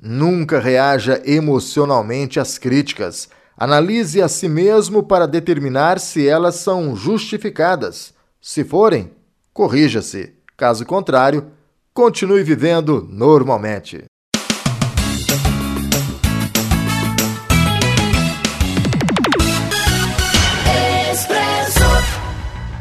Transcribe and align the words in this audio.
Nunca 0.00 0.60
reaja 0.60 1.20
emocionalmente 1.24 2.38
às 2.38 2.56
críticas. 2.56 3.28
Analise 3.56 4.22
a 4.22 4.28
si 4.28 4.48
mesmo 4.48 5.02
para 5.02 5.26
determinar 5.26 5.98
se 5.98 6.28
elas 6.28 6.54
são 6.54 6.94
justificadas. 6.94 8.14
Se 8.40 8.62
forem, 8.62 9.10
corrija-se. 9.52 10.34
Caso 10.56 10.86
contrário, 10.86 11.50
continue 11.92 12.44
vivendo 12.44 13.04
normalmente. 13.10 14.04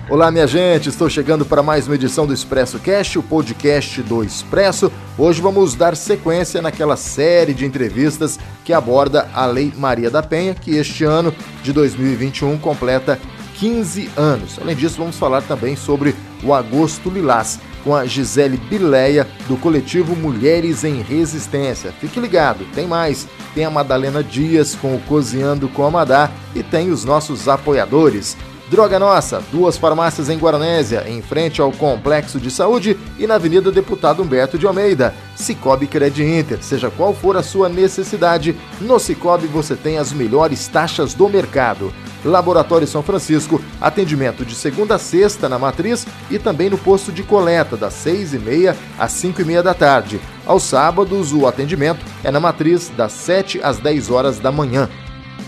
Olá, 0.09 0.31
minha 0.31 0.47
gente, 0.47 0.87
estou 0.87 1.09
chegando 1.09 1.45
para 1.45 1.61
mais 1.61 1.85
uma 1.85 1.95
edição 1.95 2.25
do 2.25 2.33
Expresso 2.33 2.79
Cast, 2.79 3.19
o 3.19 3.23
podcast 3.23 4.01
do 4.03 4.23
Expresso. 4.23 4.89
Hoje 5.17 5.41
vamos 5.41 5.75
dar 5.75 5.97
sequência 5.97 6.61
naquela 6.61 6.95
série 6.95 7.53
de 7.53 7.65
entrevistas 7.65 8.39
que 8.63 8.71
aborda 8.71 9.29
a 9.33 9.45
Lei 9.45 9.73
Maria 9.75 10.09
da 10.09 10.23
Penha, 10.23 10.55
que 10.55 10.71
este 10.77 11.03
ano 11.03 11.35
de 11.61 11.73
2021 11.73 12.57
completa 12.57 13.19
15 13.55 14.09
anos. 14.15 14.57
Além 14.61 14.77
disso, 14.77 14.97
vamos 14.97 15.17
falar 15.17 15.41
também 15.41 15.75
sobre 15.75 16.15
o 16.41 16.53
Agosto 16.53 17.09
Lilás, 17.09 17.59
com 17.83 17.93
a 17.93 18.05
Gisele 18.05 18.55
Bileia, 18.55 19.27
do 19.45 19.57
coletivo 19.57 20.15
Mulheres 20.15 20.85
em 20.85 21.01
Resistência. 21.01 21.91
Fique 21.91 22.17
ligado, 22.17 22.65
tem 22.73 22.87
mais. 22.87 23.27
Tem 23.53 23.65
a 23.65 23.69
Madalena 23.69 24.23
Dias 24.23 24.73
com 24.73 24.95
o 24.95 25.01
Cozinhando 25.01 25.67
com 25.67 25.85
a 25.85 25.91
Madá 25.91 26.31
e 26.55 26.63
tem 26.63 26.91
os 26.91 27.03
nossos 27.03 27.49
apoiadores. 27.49 28.37
Droga 28.69 28.99
Nossa, 28.99 29.41
duas 29.49 29.77
farmácias 29.77 30.29
em 30.29 30.37
Guaranésia, 30.37 31.05
em 31.07 31.21
frente 31.21 31.61
ao 31.61 31.71
Complexo 31.71 32.37
de 32.37 32.51
Saúde 32.51 32.97
e 33.17 33.25
na 33.25 33.35
Avenida 33.35 33.71
Deputado 33.71 34.21
Humberto 34.21 34.57
de 34.57 34.67
Almeida. 34.67 35.15
Cicobi 35.37 35.87
Cred 35.87 36.21
Inter, 36.21 36.61
seja 36.61 36.91
qual 36.91 37.13
for 37.13 37.37
a 37.37 37.43
sua 37.43 37.69
necessidade, 37.69 38.53
no 38.81 38.99
Cicobi 38.99 39.47
você 39.47 39.73
tem 39.73 39.97
as 39.97 40.11
melhores 40.11 40.67
taxas 40.67 41.13
do 41.13 41.29
mercado. 41.29 41.93
Laboratório 42.25 42.85
São 42.85 43.01
Francisco, 43.01 43.61
atendimento 43.79 44.43
de 44.43 44.53
segunda 44.53 44.95
a 44.95 44.99
sexta 44.99 45.47
na 45.47 45.57
matriz 45.57 46.05
e 46.29 46.37
também 46.37 46.69
no 46.69 46.77
posto 46.77 47.09
de 47.09 47.23
coleta, 47.23 47.77
das 47.77 47.93
6 47.93 48.33
e 48.33 48.39
meia 48.39 48.75
às 48.99 49.13
5 49.13 49.41
e 49.41 49.45
meia 49.45 49.63
da 49.63 49.73
tarde. 49.73 50.19
Aos 50.45 50.63
sábados, 50.63 51.31
o 51.31 51.47
atendimento 51.47 52.05
é 52.21 52.31
na 52.31 52.39
matriz, 52.39 52.91
das 52.97 53.13
7 53.13 53.61
às 53.63 53.77
10 53.77 54.09
horas 54.09 54.39
da 54.39 54.51
manhã. 54.51 54.89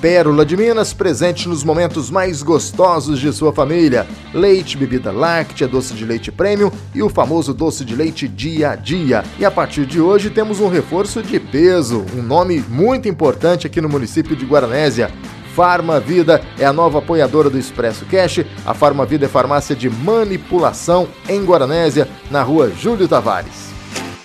Pérola 0.01 0.45
de 0.45 0.55
Minas, 0.55 0.93
presente 0.93 1.49
nos 1.49 1.61
momentos 1.61 2.09
mais 2.09 2.41
gostosos 2.41 3.19
de 3.19 3.33
sua 3.33 3.51
família. 3.51 4.07
Leite, 4.33 4.77
bebida 4.77 5.11
láctea, 5.11 5.67
doce 5.67 5.93
de 5.93 6.05
leite 6.05 6.31
premium 6.31 6.71
e 6.95 7.03
o 7.03 7.09
famoso 7.09 7.53
doce 7.53 7.83
de 7.83 7.95
leite 7.95 8.25
dia 8.25 8.71
a 8.71 8.75
dia. 8.75 9.25
E 9.37 9.43
a 9.43 9.51
partir 9.51 9.85
de 9.85 9.99
hoje 9.99 10.29
temos 10.29 10.61
um 10.61 10.69
reforço 10.69 11.21
de 11.21 11.37
peso, 11.37 12.05
um 12.15 12.21
nome 12.21 12.63
muito 12.69 13.09
importante 13.09 13.67
aqui 13.67 13.81
no 13.81 13.89
município 13.89 14.37
de 14.37 14.45
Guaranésia. 14.45 15.11
Farma 15.53 15.99
Vida 15.99 16.41
é 16.57 16.65
a 16.65 16.71
nova 16.71 16.99
apoiadora 16.99 17.49
do 17.49 17.59
Expresso 17.59 18.05
Cash. 18.05 18.45
A 18.65 18.73
Farma 18.73 19.05
Vida 19.05 19.25
é 19.25 19.29
farmácia 19.29 19.75
de 19.75 19.89
manipulação 19.89 21.09
em 21.27 21.43
Guaranésia, 21.43 22.07
na 22.31 22.41
rua 22.41 22.69
Júlio 22.69 23.07
Tavares. 23.07 23.78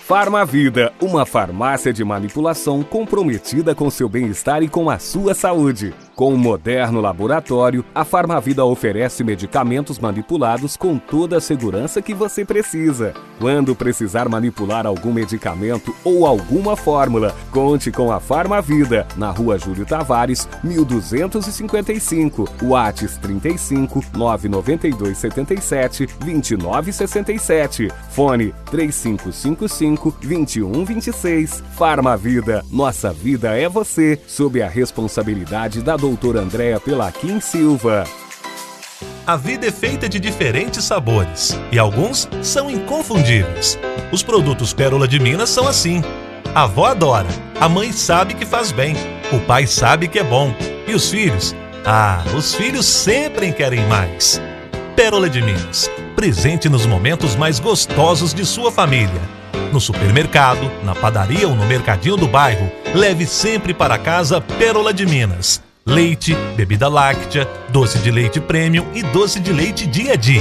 Farmavida, 0.06 0.92
uma 1.00 1.24
farmácia 1.24 1.90
de 1.90 2.04
manipulação 2.04 2.82
comprometida 2.82 3.74
com 3.74 3.88
seu 3.88 4.06
bem-estar 4.06 4.62
e 4.62 4.68
com 4.68 4.90
a 4.90 4.98
sua 4.98 5.32
saúde. 5.32 5.94
Com 6.14 6.32
um 6.32 6.36
moderno 6.36 7.00
laboratório, 7.00 7.84
a 7.92 8.04
Farmavida 8.04 8.64
oferece 8.64 9.24
medicamentos 9.24 9.98
manipulados 9.98 10.76
com 10.76 10.96
toda 10.96 11.38
a 11.38 11.40
segurança 11.40 12.00
que 12.00 12.14
você 12.14 12.44
precisa. 12.44 13.12
Quando 13.40 13.74
precisar 13.74 14.28
manipular 14.28 14.86
algum 14.86 15.12
medicamento 15.12 15.92
ou 16.04 16.24
alguma 16.24 16.76
fórmula, 16.76 17.34
conte 17.50 17.90
com 17.90 18.12
a 18.12 18.20
Farmavida, 18.20 19.08
na 19.16 19.32
rua 19.32 19.58
Júlio 19.58 19.84
Tavares, 19.84 20.48
1255, 20.62 22.48
Whats 22.62 23.16
35 23.16 24.04
992 24.16 25.18
77 25.18 26.06
2967, 26.06 27.92
fone 28.10 28.54
3555 28.70 30.14
2126. 30.20 31.60
Farmavida, 31.72 32.64
nossa 32.70 33.12
vida 33.12 33.58
é 33.58 33.68
você, 33.68 34.16
sob 34.28 34.62
a 34.62 34.68
responsabilidade 34.68 35.82
da 35.82 35.96
doutora 36.04 36.40
Andréa 36.40 36.78
Pelaquim 36.78 37.40
Silva. 37.40 38.04
A 39.26 39.36
vida 39.36 39.66
é 39.66 39.70
feita 39.70 40.06
de 40.06 40.20
diferentes 40.20 40.84
sabores 40.84 41.58
e 41.72 41.78
alguns 41.78 42.28
são 42.42 42.70
inconfundíveis. 42.70 43.78
Os 44.12 44.22
produtos 44.22 44.74
Pérola 44.74 45.08
de 45.08 45.18
Minas 45.18 45.48
são 45.48 45.66
assim. 45.66 46.02
A 46.54 46.64
avó 46.64 46.88
adora, 46.88 47.28
a 47.58 47.70
mãe 47.70 47.90
sabe 47.90 48.34
que 48.34 48.44
faz 48.44 48.70
bem, 48.70 48.94
o 49.32 49.40
pai 49.46 49.66
sabe 49.66 50.06
que 50.06 50.18
é 50.18 50.22
bom 50.22 50.54
e 50.86 50.92
os 50.92 51.10
filhos? 51.10 51.56
Ah, 51.86 52.22
os 52.36 52.54
filhos 52.54 52.84
sempre 52.84 53.50
querem 53.50 53.80
mais. 53.86 54.42
Pérola 54.94 55.30
de 55.30 55.40
Minas, 55.40 55.90
presente 56.14 56.68
nos 56.68 56.84
momentos 56.84 57.34
mais 57.34 57.58
gostosos 57.58 58.34
de 58.34 58.44
sua 58.44 58.70
família. 58.70 59.22
No 59.72 59.80
supermercado, 59.80 60.70
na 60.82 60.94
padaria 60.94 61.48
ou 61.48 61.56
no 61.56 61.64
mercadinho 61.64 62.18
do 62.18 62.28
bairro, 62.28 62.70
leve 62.94 63.24
sempre 63.24 63.72
para 63.72 63.96
casa 63.96 64.38
Pérola 64.38 64.92
de 64.92 65.06
Minas 65.06 65.62
leite, 65.86 66.34
bebida 66.56 66.88
láctea, 66.88 67.46
doce 67.68 67.98
de 67.98 68.10
leite 68.10 68.40
premium 68.40 68.86
e 68.94 69.02
doce 69.02 69.38
de 69.38 69.52
leite 69.52 69.86
dia 69.86 70.14
a 70.14 70.16
dia. 70.16 70.40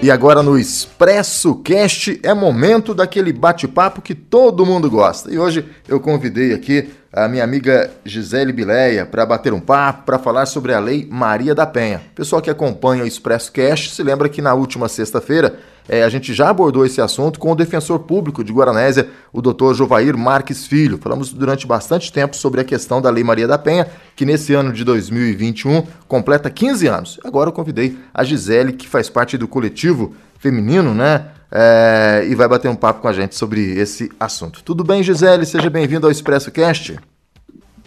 E 0.00 0.10
agora 0.10 0.42
no 0.42 0.58
Expresso 0.58 1.56
Cast 1.56 2.20
é 2.22 2.32
momento 2.32 2.94
daquele 2.94 3.32
bate-papo 3.32 4.00
que 4.00 4.14
todo 4.14 4.64
mundo 4.64 4.88
gosta. 4.90 5.32
E 5.32 5.38
hoje 5.38 5.64
eu 5.88 5.98
convidei 5.98 6.52
aqui 6.52 6.88
a 7.12 7.26
minha 7.26 7.42
amiga 7.42 7.90
Gisele 8.04 8.52
Bileia 8.52 9.04
para 9.04 9.26
bater 9.26 9.52
um 9.52 9.60
papo, 9.60 10.04
para 10.04 10.18
falar 10.18 10.46
sobre 10.46 10.72
a 10.72 10.78
Lei 10.78 11.08
Maria 11.10 11.54
da 11.54 11.66
Penha. 11.66 12.02
Pessoal 12.14 12.40
que 12.40 12.50
acompanha 12.50 13.02
o 13.02 13.06
Expresso 13.06 13.50
Cast 13.50 13.90
se 13.90 14.02
lembra 14.02 14.28
que 14.28 14.42
na 14.42 14.54
última 14.54 14.88
sexta-feira 14.88 15.58
é, 15.88 16.02
a 16.02 16.08
gente 16.08 16.34
já 16.34 16.50
abordou 16.50 16.84
esse 16.84 17.00
assunto 17.00 17.40
com 17.40 17.50
o 17.50 17.54
defensor 17.54 18.00
público 18.00 18.44
de 18.44 18.52
Guaranésia, 18.52 19.08
o 19.32 19.40
doutor 19.40 19.74
Jovair 19.74 20.16
Marques 20.16 20.66
Filho. 20.66 20.98
Falamos 20.98 21.32
durante 21.32 21.66
bastante 21.66 22.12
tempo 22.12 22.36
sobre 22.36 22.60
a 22.60 22.64
questão 22.64 23.00
da 23.00 23.08
Lei 23.08 23.24
Maria 23.24 23.48
da 23.48 23.56
Penha, 23.56 23.86
que 24.14 24.26
nesse 24.26 24.52
ano 24.52 24.72
de 24.72 24.84
2021 24.84 25.86
completa 26.06 26.50
15 26.50 26.86
anos. 26.86 27.20
Agora 27.24 27.48
eu 27.48 27.52
convidei 27.52 27.96
a 28.12 28.22
Gisele, 28.22 28.74
que 28.74 28.86
faz 28.86 29.08
parte 29.08 29.38
do 29.38 29.48
coletivo 29.48 30.14
feminino, 30.38 30.94
né? 30.94 31.28
É, 31.50 32.26
e 32.28 32.34
vai 32.34 32.46
bater 32.46 32.68
um 32.68 32.76
papo 32.76 33.00
com 33.00 33.08
a 33.08 33.12
gente 33.12 33.34
sobre 33.34 33.78
esse 33.78 34.12
assunto. 34.20 34.62
Tudo 34.62 34.84
bem, 34.84 35.02
Gisele? 35.02 35.46
Seja 35.46 35.70
bem-vindo 35.70 36.06
ao 36.06 36.10
Expresso 36.10 36.52
Cast. 36.52 36.98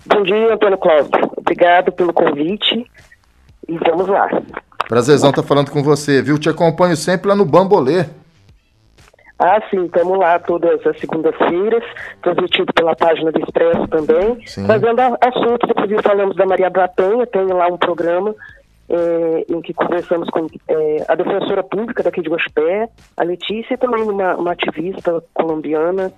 Bom 0.08 0.24
dia, 0.24 0.52
Antônio 0.52 0.80
Cláudio. 0.80 1.12
Obrigado 1.38 1.92
pelo 1.92 2.12
convite 2.12 2.84
e 3.68 3.78
vamos 3.78 4.08
lá. 4.08 4.30
Prazerzão 4.88 5.30
estar 5.30 5.42
tá 5.42 5.48
falando 5.48 5.72
com 5.72 5.82
você, 5.82 6.22
viu? 6.22 6.38
Te 6.38 6.50
acompanho 6.50 6.96
sempre 6.96 7.30
lá 7.30 7.36
no 7.36 7.46
Bambolê. 7.46 8.06
Ah, 9.40 9.60
sim, 9.72 9.86
estamos 9.86 10.20
lá 10.20 10.38
todas 10.38 10.86
as 10.86 11.00
segundas-feiras, 11.00 11.84
transmitido 12.22 12.72
pela 12.74 12.96
página 12.96 13.32
do 13.32 13.40
Expresso 13.40 13.88
também, 13.88 14.46
sim. 14.46 14.68
trazendo 14.68 15.02
assuntos, 15.20 15.68
inclusive 15.68 16.02
falamos 16.04 16.36
da 16.36 16.46
Maria 16.46 16.70
da 16.70 16.88
Penha, 16.88 17.26
tem 17.26 17.48
lá 17.48 17.66
um 17.68 17.78
programa 17.78 18.36
é, 18.88 19.46
em 19.50 19.62
que 19.62 19.74
conversamos 19.74 20.30
com 20.30 20.46
é, 20.68 21.06
a 21.08 21.16
defensora 21.16 21.64
pública 21.64 22.04
daqui 22.04 22.22
de 22.22 22.30
Gospé, 22.30 22.88
a 23.18 23.24
Letícia, 23.24 23.78
também 23.80 24.04
uma, 24.04 24.36
uma 24.36 24.52
ativista 24.52 25.24
colombiana, 25.34 26.14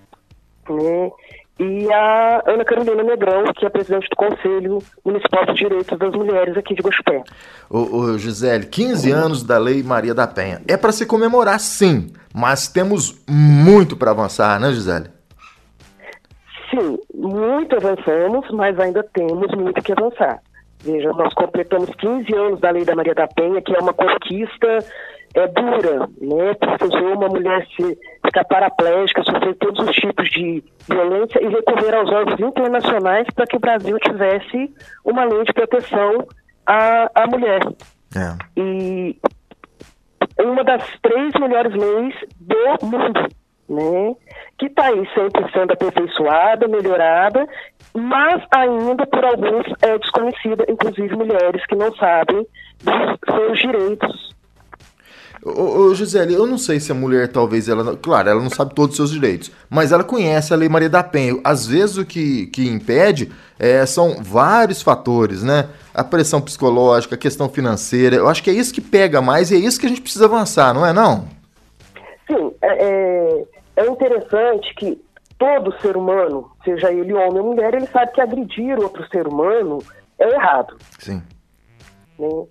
né, 0.69 1.11
e 1.59 1.91
a 1.91 2.41
Ana 2.47 2.65
Carolina 2.65 3.03
Negrão, 3.03 3.43
que 3.53 3.65
é 3.65 3.69
presidente 3.69 4.09
do 4.09 4.15
Conselho 4.15 4.79
Municipal 5.05 5.45
de 5.45 5.53
Direitos 5.53 5.97
das 5.99 6.11
Mulheres 6.13 6.57
aqui 6.57 6.73
de 6.73 6.81
Gospé. 6.81 7.23
Ô, 7.69 7.97
ô 7.97 8.17
Gisele, 8.17 8.65
15 8.65 9.11
anos 9.11 9.43
da 9.43 9.57
Lei 9.57 9.83
Maria 9.83 10.13
da 10.13 10.27
Penha. 10.27 10.61
É 10.67 10.75
para 10.75 10.91
se 10.91 11.05
comemorar, 11.05 11.59
sim, 11.59 12.11
mas 12.33 12.67
temos 12.67 13.23
muito 13.29 13.95
para 13.95 14.11
avançar, 14.11 14.59
né, 14.59 14.71
Gisele? 14.71 15.09
Sim, 16.71 16.97
muito 17.13 17.75
avançamos, 17.75 18.49
mas 18.51 18.79
ainda 18.79 19.03
temos 19.13 19.53
muito 19.55 19.81
que 19.81 19.91
avançar. 19.91 20.39
Veja, 20.83 21.13
nós 21.13 21.33
completamos 21.35 21.89
15 21.97 22.35
anos 22.35 22.59
da 22.59 22.71
Lei 22.71 22.83
da 22.83 22.95
Maria 22.95 23.13
da 23.13 23.27
Penha, 23.27 23.61
que 23.61 23.73
é 23.73 23.79
uma 23.79 23.93
conquista 23.93 24.79
é 25.33 25.47
dura, 25.47 26.07
né? 26.21 26.53
Porque 26.77 26.97
uma 26.97 27.27
mulher 27.27 27.65
se 27.75 27.97
ficar 28.25 28.45
paraplégica, 28.45 29.23
sofrer 29.23 29.55
todos 29.55 29.87
os 29.87 29.95
tipos 29.95 30.29
de 30.29 30.63
violência 30.87 31.43
e 31.43 31.47
recorrer 31.47 31.95
aos 31.95 32.11
órgãos 32.11 32.39
internacionais 32.39 33.27
para 33.33 33.47
que 33.47 33.57
o 33.57 33.59
Brasil 33.59 33.97
tivesse 33.99 34.71
uma 35.03 35.25
lei 35.25 35.43
de 35.43 35.53
proteção 35.53 36.27
à, 36.65 37.09
à 37.15 37.27
mulher. 37.27 37.61
É. 38.15 38.59
E 38.59 39.17
uma 40.39 40.63
das 40.63 40.83
três 41.01 41.31
melhores 41.39 41.73
leis 41.73 42.15
do 42.39 42.85
mundo, 42.85 43.27
né? 43.69 44.15
Que 44.59 44.67
está 44.67 44.85
aí 44.85 45.07
sempre 45.15 45.51
sendo 45.51 45.73
aperfeiçoada, 45.73 46.67
melhorada, 46.67 47.47
mas 47.95 48.43
ainda 48.51 49.05
por 49.07 49.25
alguns 49.25 49.65
é 49.81 49.97
desconhecida, 49.97 50.63
inclusive 50.69 51.15
mulheres 51.15 51.65
que 51.65 51.75
não 51.75 51.93
sabem 51.95 52.45
dos 52.83 53.35
seus 53.35 53.59
direitos 53.59 54.33
Ô, 55.45 55.79
ô, 55.79 55.95
Gisele, 55.95 56.33
eu 56.33 56.47
não 56.47 56.57
sei 56.57 56.79
se 56.79 56.91
a 56.91 56.95
mulher 56.95 57.27
talvez 57.27 57.67
ela, 57.67 57.97
claro, 57.97 58.29
ela 58.29 58.41
não 58.41 58.49
sabe 58.49 58.73
todos 58.73 58.91
os 58.91 58.95
seus 58.95 59.11
direitos, 59.11 59.51
mas 59.69 59.91
ela 59.91 60.03
conhece 60.03 60.53
a 60.53 60.55
Lei 60.55 60.69
Maria 60.69 60.89
da 60.89 61.03
Penha. 61.03 61.37
Às 61.43 61.67
vezes 61.67 61.97
o 61.97 62.05
que, 62.05 62.47
que 62.47 62.65
impede 62.65 63.29
é, 63.59 63.85
são 63.85 64.23
vários 64.23 64.81
fatores, 64.81 65.43
né? 65.43 65.67
A 65.93 66.03
pressão 66.03 66.39
psicológica, 66.39 67.15
a 67.15 67.17
questão 67.17 67.49
financeira. 67.49 68.15
Eu 68.15 68.29
acho 68.29 68.41
que 68.41 68.49
é 68.49 68.53
isso 68.53 68.73
que 68.73 68.79
pega 68.79 69.21
mais 69.21 69.51
e 69.51 69.55
é 69.55 69.59
isso 69.59 69.77
que 69.77 69.85
a 69.85 69.89
gente 69.89 70.01
precisa 70.01 70.25
avançar, 70.25 70.73
não 70.73 70.85
é 70.85 70.93
não? 70.93 71.27
Sim, 72.25 72.53
é, 72.61 72.85
é, 72.85 73.43
é 73.75 73.85
interessante 73.87 74.73
que 74.75 75.01
todo 75.37 75.77
ser 75.81 75.97
humano, 75.97 76.49
seja 76.63 76.89
ele 76.89 77.13
homem 77.13 77.41
ou 77.41 77.53
mulher, 77.53 77.73
ele 77.73 77.87
sabe 77.87 78.13
que 78.13 78.21
agredir 78.21 78.79
outro 78.79 79.05
ser 79.09 79.27
humano 79.27 79.79
é 80.17 80.29
errado. 80.29 80.77
Sim. 80.99 81.21
Né? 82.17 82.45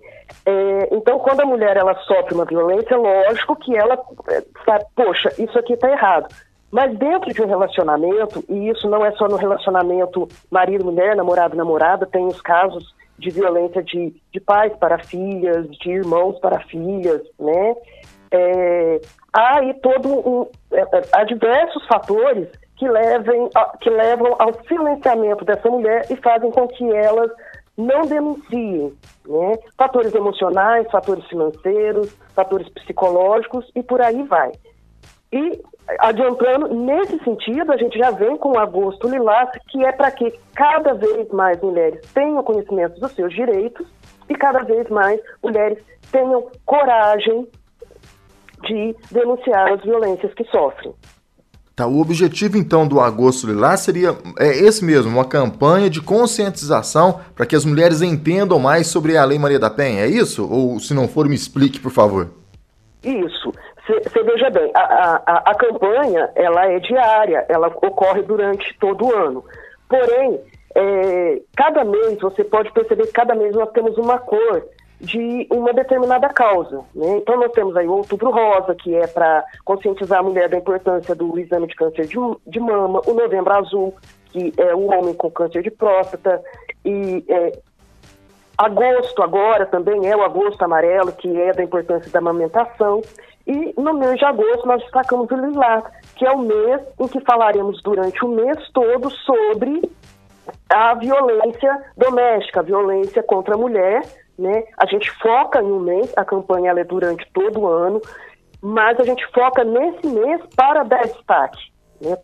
É, 0.45 0.89
então, 0.91 1.19
quando 1.19 1.41
a 1.41 1.45
mulher 1.45 1.77
ela 1.77 1.95
sofre 2.01 2.33
uma 2.33 2.45
violência, 2.45 2.97
lógico 2.97 3.55
que 3.55 3.75
ela 3.75 3.97
é, 4.29 4.43
sabe, 4.65 4.85
poxa, 4.95 5.29
isso 5.37 5.57
aqui 5.57 5.73
está 5.73 5.89
errado. 5.89 6.27
Mas 6.69 6.97
dentro 6.97 7.31
de 7.31 7.41
um 7.41 7.47
relacionamento, 7.47 8.43
e 8.49 8.69
isso 8.69 8.89
não 8.89 9.05
é 9.05 9.11
só 9.11 9.27
no 9.27 9.35
relacionamento 9.35 10.27
marido-mulher, 10.49 11.15
namorado-namorada, 11.15 12.05
tem 12.07 12.25
os 12.25 12.41
casos 12.41 12.93
de 13.17 13.29
violência 13.29 13.83
de, 13.83 14.13
de 14.31 14.39
pais 14.39 14.73
para 14.77 14.97
filhas, 14.97 15.69
de 15.69 15.91
irmãos 15.91 16.39
para 16.39 16.59
filhas, 16.61 17.21
né? 17.39 17.75
É, 18.31 19.01
há 19.31 19.59
aí 19.59 19.73
todo 19.75 20.09
um, 20.09 20.47
é, 20.71 20.81
é, 20.81 21.01
há 21.11 21.23
diversos 21.23 21.85
fatores 21.85 22.47
que, 22.75 22.89
levem, 22.89 23.47
que 23.79 23.89
levam 23.91 24.35
ao 24.39 24.51
silenciamento 24.67 25.45
dessa 25.45 25.69
mulher 25.69 26.07
e 26.09 26.15
fazem 26.15 26.49
com 26.49 26.67
que 26.67 26.91
elas 26.91 27.31
não 27.77 28.05
denunciem. 28.05 28.93
Né? 29.25 29.57
Fatores 29.77 30.13
emocionais, 30.13 30.89
fatores 30.91 31.25
financeiros, 31.25 32.15
fatores 32.35 32.67
psicológicos 32.69 33.69
e 33.75 33.81
por 33.81 34.01
aí 34.01 34.23
vai. 34.23 34.51
E 35.31 35.61
adiantando, 35.99 36.73
nesse 36.73 37.17
sentido, 37.23 37.71
a 37.71 37.77
gente 37.77 37.97
já 37.97 38.11
vem 38.11 38.37
com 38.37 38.51
o 38.51 38.59
agosto 38.59 39.07
lilás, 39.07 39.49
que 39.67 39.83
é 39.83 39.91
para 39.91 40.11
que 40.11 40.31
cada 40.53 40.93
vez 40.93 41.27
mais 41.29 41.59
mulheres 41.61 41.99
tenham 42.13 42.43
conhecimento 42.43 42.99
dos 42.99 43.11
seus 43.13 43.33
direitos 43.33 43.87
e 44.29 44.35
cada 44.35 44.63
vez 44.63 44.87
mais 44.89 45.19
mulheres 45.41 45.83
tenham 46.11 46.47
coragem 46.65 47.47
de 48.61 48.95
denunciar 49.11 49.71
as 49.73 49.81
violências 49.81 50.33
que 50.33 50.43
sofrem. 50.45 50.93
Tá, 51.75 51.87
o 51.87 51.99
objetivo 51.99 52.55
então 52.55 52.87
do 52.87 52.99
Agosto 52.99 53.47
Lilás 53.47 53.79
seria 53.79 54.15
é 54.39 54.49
esse 54.49 54.85
mesmo, 54.85 55.11
uma 55.11 55.25
campanha 55.25 55.89
de 55.89 55.99
conscientização 56.01 57.19
para 57.35 57.47
que 57.47 57.55
as 57.55 57.65
mulheres 57.65 58.03
entendam 58.03 58.59
mais 58.59 58.85
sobre 58.85 59.17
a 59.17 59.25
Lei 59.25 59.39
Maria 59.39 59.57
da 59.57 59.71
Penha, 59.71 60.03
é 60.03 60.07
isso? 60.07 60.47
Ou 60.47 60.79
se 60.79 60.93
não 60.93 61.07
for, 61.07 61.27
me 61.27 61.33
explique, 61.33 61.79
por 61.79 61.91
favor. 61.91 62.29
Isso. 63.03 63.51
Você 63.87 64.23
veja 64.23 64.51
bem, 64.51 64.71
a, 64.75 65.21
a, 65.25 65.51
a 65.51 65.55
campanha 65.55 66.29
ela 66.35 66.65
é 66.67 66.79
diária, 66.79 67.43
ela 67.49 67.67
ocorre 67.67 68.21
durante 68.21 68.63
todo 68.79 69.07
o 69.07 69.15
ano. 69.15 69.43
Porém, 69.89 70.39
é, 70.75 71.41
cada 71.55 71.83
mês, 71.83 72.19
você 72.21 72.43
pode 72.43 72.71
perceber 72.71 73.07
que 73.07 73.13
cada 73.13 73.33
mês 73.33 73.53
nós 73.55 73.71
temos 73.71 73.97
uma 73.97 74.19
cor 74.19 74.63
de 75.03 75.45
uma 75.51 75.73
determinada 75.73 76.29
causa. 76.29 76.77
Né? 76.95 77.17
Então, 77.17 77.37
nós 77.37 77.51
temos 77.51 77.75
aí 77.75 77.85
o 77.85 77.97
Outubro 77.97 78.31
Rosa, 78.31 78.73
que 78.73 78.95
é 78.95 79.05
para 79.05 79.43
conscientizar 79.65 80.19
a 80.19 80.23
mulher 80.23 80.47
da 80.47 80.57
importância 80.57 81.13
do 81.13 81.37
exame 81.37 81.67
de 81.67 81.75
câncer 81.75 82.07
de, 82.07 82.15
de, 82.47 82.59
mama, 82.59 83.01
o 83.05 83.13
Novembro 83.13 83.53
Azul, 83.53 83.93
que 84.31 84.53
é 84.57 84.73
o 84.73 84.85
homem 84.85 85.13
com 85.13 85.29
câncer 85.29 85.61
de 85.61 85.69
próstata, 85.69 86.41
e 86.85 87.21
é, 87.27 87.51
agosto 88.57 89.21
agora 89.21 89.65
também 89.65 90.09
é 90.09 90.15
o 90.15 90.23
agosto 90.23 90.63
amarelo, 90.63 91.11
que 91.11 91.39
é 91.39 91.51
da 91.51 91.63
importância 91.63 92.09
da 92.09 92.19
amamentação, 92.19 93.01
e 93.45 93.73
no 93.77 93.93
mês 93.93 94.17
de 94.17 94.23
agosto 94.23 94.65
nós 94.65 94.81
destacamos 94.83 95.29
o 95.29 95.35
Lilás, 95.35 95.83
que 96.15 96.25
é 96.25 96.31
o 96.31 96.39
mês 96.39 96.81
em 96.97 97.07
que 97.09 97.19
falaremos 97.19 97.83
durante 97.83 98.23
o 98.23 98.29
mês 98.29 98.57
todo 98.73 99.09
sobre 99.09 99.81
a 100.69 100.93
violência 100.93 101.77
doméstica, 101.97 102.61
a 102.61 102.63
violência 102.63 103.21
contra 103.21 103.55
a 103.55 103.57
mulher, 103.57 104.01
né? 104.37 104.63
A 104.77 104.85
gente 104.85 105.09
foca 105.19 105.61
em 105.61 105.71
um 105.71 105.79
mês, 105.79 106.11
a 106.15 106.25
campanha 106.25 106.71
é 106.71 106.83
durante 106.83 107.27
todo 107.33 107.61
o 107.61 107.67
ano, 107.67 108.01
mas 108.61 108.99
a 108.99 109.03
gente 109.03 109.25
foca 109.33 109.63
nesse 109.63 110.07
mês 110.07 110.41
para 110.55 110.83
dar 110.83 111.05
destaque. 111.05 111.71
Né? 112.01 112.17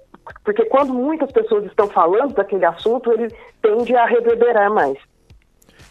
Porque 0.43 0.65
quando 0.65 0.93
muitas 0.93 1.31
pessoas 1.31 1.65
estão 1.65 1.87
falando 1.87 2.33
daquele 2.33 2.65
assunto, 2.65 3.11
ele 3.11 3.33
tende 3.61 3.95
a 3.95 4.05
reverberar 4.05 4.71
mais. 4.71 4.97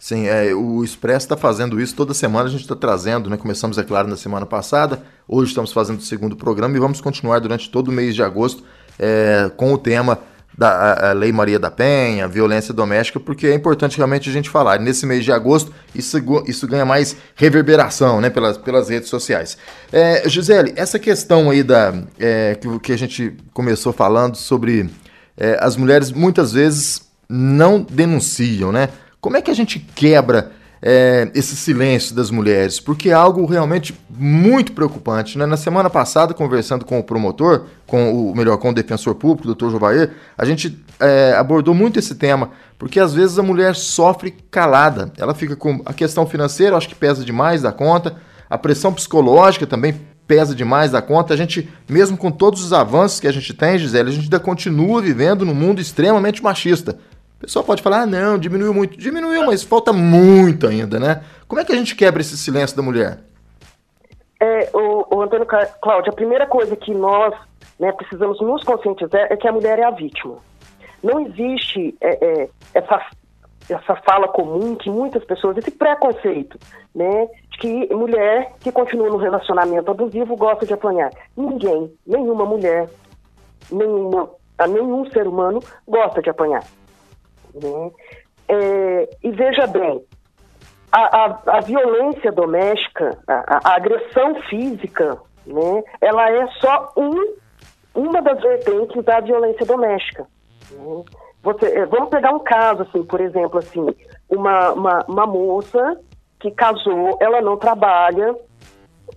Sim, 0.00 0.28
é, 0.28 0.54
o 0.54 0.84
Expresso 0.84 1.26
está 1.26 1.36
fazendo 1.36 1.80
isso 1.80 1.96
toda 1.96 2.14
semana, 2.14 2.46
a 2.46 2.50
gente 2.50 2.60
está 2.60 2.76
trazendo, 2.76 3.28
né? 3.28 3.36
Começamos, 3.36 3.76
é 3.78 3.82
claro, 3.82 4.06
na 4.06 4.16
semana 4.16 4.46
passada, 4.46 5.02
hoje 5.26 5.50
estamos 5.50 5.72
fazendo 5.72 5.98
o 5.98 6.02
segundo 6.02 6.36
programa 6.36 6.76
e 6.76 6.80
vamos 6.80 7.00
continuar 7.00 7.40
durante 7.40 7.68
todo 7.68 7.88
o 7.88 7.92
mês 7.92 8.14
de 8.14 8.22
agosto 8.22 8.62
é, 8.98 9.50
com 9.56 9.72
o 9.72 9.78
tema 9.78 10.20
da 10.58 11.12
Lei 11.12 11.30
Maria 11.30 11.56
da 11.56 11.70
Penha, 11.70 12.26
violência 12.26 12.74
doméstica, 12.74 13.20
porque 13.20 13.46
é 13.46 13.54
importante 13.54 13.96
realmente 13.96 14.28
a 14.28 14.32
gente 14.32 14.50
falar. 14.50 14.80
Nesse 14.80 15.06
mês 15.06 15.24
de 15.24 15.30
agosto, 15.30 15.72
isso, 15.94 16.18
isso 16.46 16.66
ganha 16.66 16.84
mais 16.84 17.16
reverberação 17.36 18.20
né, 18.20 18.28
pelas, 18.28 18.58
pelas 18.58 18.88
redes 18.88 19.08
sociais. 19.08 19.56
É, 19.92 20.28
Gisele, 20.28 20.72
essa 20.74 20.98
questão 20.98 21.48
aí 21.48 21.62
da, 21.62 21.94
é, 22.18 22.56
que, 22.56 22.78
que 22.80 22.92
a 22.92 22.98
gente 22.98 23.36
começou 23.54 23.92
falando 23.92 24.34
sobre 24.34 24.90
é, 25.36 25.56
as 25.60 25.76
mulheres 25.76 26.10
muitas 26.10 26.52
vezes 26.52 27.02
não 27.28 27.80
denunciam, 27.80 28.72
né? 28.72 28.88
Como 29.20 29.36
é 29.36 29.42
que 29.42 29.52
a 29.52 29.54
gente 29.54 29.78
quebra 29.78 30.50
é, 30.80 31.30
esse 31.34 31.56
silêncio 31.56 32.14
das 32.14 32.30
mulheres, 32.30 32.78
porque 32.78 33.10
é 33.10 33.12
algo 33.12 33.44
realmente 33.46 33.98
muito 34.10 34.72
preocupante. 34.72 35.36
Né? 35.36 35.46
Na 35.46 35.56
semana 35.56 35.90
passada, 35.90 36.32
conversando 36.32 36.84
com 36.84 36.98
o 36.98 37.02
promotor, 37.02 37.64
com 37.86 38.30
o 38.30 38.34
melhor, 38.34 38.56
com 38.58 38.70
o 38.70 38.74
defensor 38.74 39.14
público, 39.14 39.44
o 39.44 39.46
doutor 39.46 39.70
Jovair, 39.70 40.12
a 40.36 40.44
gente 40.44 40.78
é, 41.00 41.34
abordou 41.36 41.74
muito 41.74 41.98
esse 41.98 42.14
tema, 42.14 42.50
porque 42.78 43.00
às 43.00 43.14
vezes 43.14 43.38
a 43.38 43.42
mulher 43.42 43.74
sofre 43.74 44.34
calada. 44.50 45.12
Ela 45.18 45.34
fica 45.34 45.56
com 45.56 45.80
a 45.84 45.92
questão 45.92 46.26
financeira, 46.26 46.76
acho 46.76 46.88
que 46.88 46.94
pesa 46.94 47.24
demais 47.24 47.62
da 47.62 47.72
conta, 47.72 48.16
a 48.48 48.56
pressão 48.56 48.92
psicológica 48.92 49.66
também 49.66 49.94
pesa 50.26 50.54
demais 50.54 50.90
da 50.90 51.02
conta. 51.02 51.34
A 51.34 51.36
gente, 51.36 51.68
mesmo 51.88 52.16
com 52.16 52.30
todos 52.30 52.62
os 52.62 52.72
avanços 52.72 53.18
que 53.18 53.26
a 53.26 53.32
gente 53.32 53.52
tem, 53.54 53.78
Gisele, 53.78 54.10
a 54.10 54.12
gente 54.12 54.24
ainda 54.24 54.38
continua 54.38 55.00
vivendo 55.00 55.44
num 55.44 55.54
mundo 55.54 55.80
extremamente 55.80 56.42
machista. 56.42 56.98
O 57.38 57.40
pessoal 57.42 57.64
pode 57.64 57.82
falar, 57.82 58.02
ah, 58.02 58.06
não, 58.06 58.36
diminuiu 58.36 58.74
muito. 58.74 58.98
Diminuiu, 58.98 59.46
mas 59.46 59.62
falta 59.62 59.92
muito 59.92 60.66
ainda, 60.66 60.98
né? 60.98 61.22
Como 61.46 61.60
é 61.60 61.64
que 61.64 61.72
a 61.72 61.76
gente 61.76 61.94
quebra 61.94 62.20
esse 62.20 62.36
silêncio 62.36 62.76
da 62.76 62.82
mulher? 62.82 63.20
É, 64.40 64.68
o, 64.74 65.16
o 65.16 65.22
Antônio 65.22 65.46
Cláudio, 65.80 66.12
a 66.12 66.16
primeira 66.16 66.48
coisa 66.48 66.74
que 66.74 66.92
nós 66.92 67.32
né, 67.78 67.92
precisamos 67.92 68.40
nos 68.40 68.64
conscientizar 68.64 69.28
é 69.30 69.36
que 69.36 69.46
a 69.46 69.52
mulher 69.52 69.78
é 69.78 69.84
a 69.84 69.90
vítima. 69.90 70.36
Não 71.00 71.20
existe 71.20 71.94
é, 72.00 72.24
é, 72.24 72.48
essa, 72.74 73.06
essa 73.70 73.94
fala 74.04 74.26
comum 74.26 74.74
que 74.74 74.90
muitas 74.90 75.24
pessoas, 75.24 75.56
esse 75.58 75.70
preconceito, 75.70 76.58
né, 76.92 77.28
de 77.52 77.58
que 77.58 77.94
mulher 77.94 78.52
que 78.58 78.72
continua 78.72 79.10
no 79.10 79.16
relacionamento 79.16 79.88
abusivo 79.88 80.36
gosta 80.36 80.66
de 80.66 80.74
apanhar. 80.74 81.12
Ninguém, 81.36 81.92
nenhuma 82.04 82.44
mulher, 82.44 82.88
nenhuma, 83.70 84.28
nenhum 84.68 85.08
ser 85.10 85.28
humano 85.28 85.62
gosta 85.86 86.20
de 86.20 86.30
apanhar. 86.30 86.64
Né? 87.62 87.90
É, 88.48 89.08
e 89.22 89.30
veja 89.30 89.66
bem, 89.66 90.02
a, 90.90 91.24
a, 91.24 91.58
a 91.58 91.60
violência 91.60 92.32
doméstica, 92.32 93.18
a, 93.26 93.58
a, 93.68 93.76
agressão 93.76 94.34
física, 94.48 95.18
né, 95.46 95.82
ela 96.00 96.30
é 96.30 96.46
só 96.60 96.92
um, 96.96 97.34
uma 97.94 98.22
das 98.22 98.40
vertentes 98.40 99.04
da 99.04 99.20
violência 99.20 99.66
doméstica. 99.66 100.26
Né? 100.70 101.04
Você, 101.42 101.66
é, 101.66 101.86
vamos 101.86 102.08
pegar 102.08 102.34
um 102.34 102.40
caso, 102.40 102.82
assim, 102.82 103.04
por 103.04 103.20
exemplo, 103.20 103.58
assim, 103.58 103.86
uma, 104.28 104.72
uma, 104.72 105.04
uma 105.06 105.26
moça 105.26 106.00
que 106.40 106.50
casou, 106.50 107.18
ela 107.20 107.40
não 107.40 107.56
trabalha, 107.56 108.34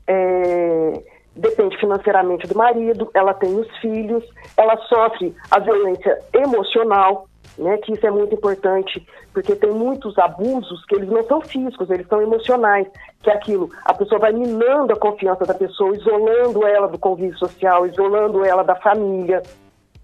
é, 0.08 1.04
depende 1.36 1.78
financeiramente 1.78 2.48
do 2.48 2.58
marido, 2.58 3.10
ela 3.14 3.34
tem 3.34 3.56
os 3.56 3.78
filhos, 3.78 4.24
ela 4.58 4.78
sofre 4.88 5.36
a 5.50 5.60
violência 5.60 6.20
emocional, 6.34 7.28
né, 7.58 7.78
que 7.78 7.94
isso 7.94 8.06
é 8.06 8.12
muito 8.12 8.36
importante, 8.36 9.06
porque 9.34 9.56
tem 9.56 9.72
muitos 9.72 10.18
abusos 10.18 10.86
que 10.86 10.96
eles 10.96 11.10
não 11.10 11.24
são 11.24 11.42
físicos, 11.42 11.90
eles 11.90 12.08
são 12.08 12.22
emocionais, 12.22 12.88
que 13.22 13.30
é 13.30 13.34
aquilo, 13.34 13.70
a 13.86 13.94
pessoa 13.94 14.20
vai 14.20 14.32
minando 14.32 14.94
a 14.94 15.00
confiança 15.00 15.46
da 15.46 15.54
pessoa, 15.54 15.96
isolando 15.96 16.66
ela 16.66 16.88
do 16.88 16.98
convívio 16.98 17.38
social, 17.38 17.86
isolando 17.86 18.44
ela 18.46 18.64
da 18.64 18.76
família. 18.76 19.42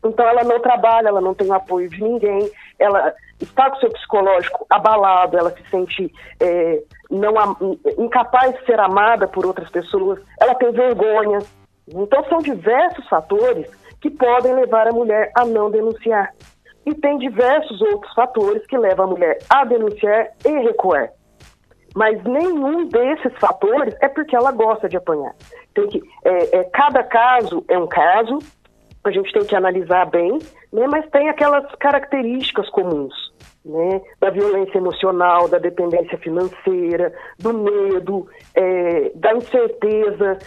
Então 0.04 0.28
ela 0.28 0.44
não 0.44 0.60
trabalha, 0.60 1.10
ela 1.10 1.22
não 1.22 1.34
tem 1.34 1.48
o 1.48 1.54
apoio 1.54 1.90
de 1.90 2.02
ninguém, 2.02 2.50
ela 2.78 3.14
está 3.42 3.70
com 3.70 3.78
seu 3.78 3.90
psicológico 3.92 4.66
abalado, 4.70 5.38
ela 5.38 5.52
se 5.52 5.64
sente 5.70 6.14
é, 6.40 6.82
não 7.10 7.34
incapaz 7.98 8.56
de 8.56 8.66
ser 8.66 8.80
amada 8.80 9.28
por 9.28 9.46
outras 9.46 9.70
pessoas, 9.70 10.20
ela 10.40 10.56
tem 10.56 10.72
vergonha. 10.72 11.40
Então 11.88 12.24
são 12.26 12.40
diversos 12.40 13.08
fatores 13.08 13.68
que 14.02 14.10
podem 14.10 14.54
levar 14.54 14.88
a 14.88 14.92
mulher 14.92 15.32
a 15.36 15.46
não 15.46 15.72
denunciar. 15.72 16.34
E 16.88 16.96
tem 16.96 17.18
diversos 17.18 17.82
outros 17.82 18.14
fatores 18.14 18.66
que 18.66 18.78
levam 18.78 19.08
a 19.08 19.10
mulher 19.10 19.38
a 19.50 19.66
denunciar 19.66 20.30
e 20.46 20.50
recuar. 20.60 21.10
mas 21.94 22.24
nenhum 22.24 22.86
desses 22.88 23.34
fatores 23.40 23.94
é 24.02 24.08
porque 24.08 24.34
ela 24.34 24.54
gosta 24.54 24.88
de 24.88 24.96
apanhar. 24.96 25.36
Tem 25.74 25.88
que, 25.90 26.02
é, 26.24 26.60
é, 26.60 26.64
cada 26.66 27.04
caso 27.04 27.66
é 27.68 27.78
um 27.78 27.88
caso, 27.88 28.40
a 29.04 29.12
gente 29.12 29.34
tem 29.34 29.44
que 29.44 29.56
analisar 29.56 30.06
bem, 30.06 30.40
né, 30.72 30.88
mas 30.88 31.10
tem 31.10 31.28
aquelas 31.28 31.70
características 31.76 32.70
comuns. 32.70 33.14
Né, 33.66 34.02
da 34.22 34.30
violência 34.30 34.78
emocional, 34.78 35.50
da 35.50 35.58
dependência 35.58 36.18
financeira, 36.20 37.14
do 37.38 37.54
medo, 37.54 38.26
é, 38.56 39.12
da 39.14 39.34
incerteza, 39.34 40.38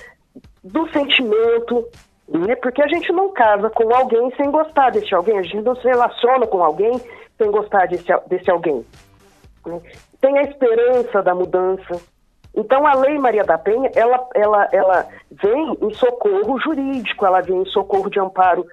do 0.64 0.88
sentimento, 0.88 1.86
né, 2.30 2.54
porque 2.56 2.82
a 2.82 2.86
gente 2.86 3.12
não 3.12 3.32
casa 3.32 3.68
com 3.70 3.92
alguém 3.94 4.30
sem 4.36 4.50
gostar 4.50 4.90
desse 4.90 5.14
alguém, 5.14 5.38
a 5.38 5.42
gente 5.42 5.62
não 5.62 5.74
se 5.76 5.86
relaciona 5.86 6.46
com 6.46 6.62
alguém 6.62 7.00
sem 7.36 7.50
gostar 7.50 7.86
desse, 7.88 8.06
desse 8.28 8.50
alguém. 8.50 8.84
Né. 9.66 9.80
Tem 10.20 10.38
a 10.38 10.42
esperança 10.42 11.22
da 11.22 11.34
mudança, 11.34 12.00
então, 12.54 12.86
a 12.86 12.94
Lei 12.94 13.18
Maria 13.18 13.44
da 13.44 13.56
Penha, 13.56 13.90
ela, 13.94 14.28
ela, 14.34 14.68
ela 14.72 15.08
vem 15.30 15.78
em 15.80 15.94
socorro 15.94 16.58
jurídico, 16.58 17.24
ela 17.24 17.40
vem 17.40 17.62
em 17.62 17.66
socorro 17.66 18.10
de 18.10 18.18
amparo, 18.18 18.66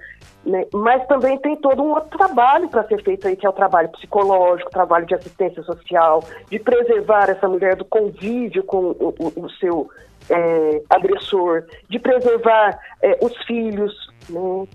né? 0.44 0.66
mas 0.72 1.06
também 1.06 1.38
tem 1.38 1.54
todo 1.56 1.82
um 1.82 1.90
outro 1.90 2.18
trabalho 2.18 2.68
para 2.68 2.84
ser 2.84 3.02
feito 3.02 3.28
aí, 3.28 3.36
que 3.36 3.46
é 3.46 3.48
o 3.48 3.52
trabalho 3.52 3.88
psicológico, 3.90 4.70
trabalho 4.70 5.06
de 5.06 5.14
assistência 5.14 5.62
social, 5.62 6.24
de 6.50 6.58
preservar 6.58 7.30
essa 7.30 7.48
mulher 7.48 7.76
do 7.76 7.84
convívio 7.84 8.64
com 8.64 8.78
o, 8.78 9.14
o, 9.18 9.44
o 9.44 9.50
seu 9.52 9.88
é, 10.30 10.82
agressor, 10.90 11.64
de 11.88 11.98
preservar 11.98 12.78
é, 13.02 13.18
os 13.22 13.36
filhos, 13.44 13.92
né? 14.28 14.66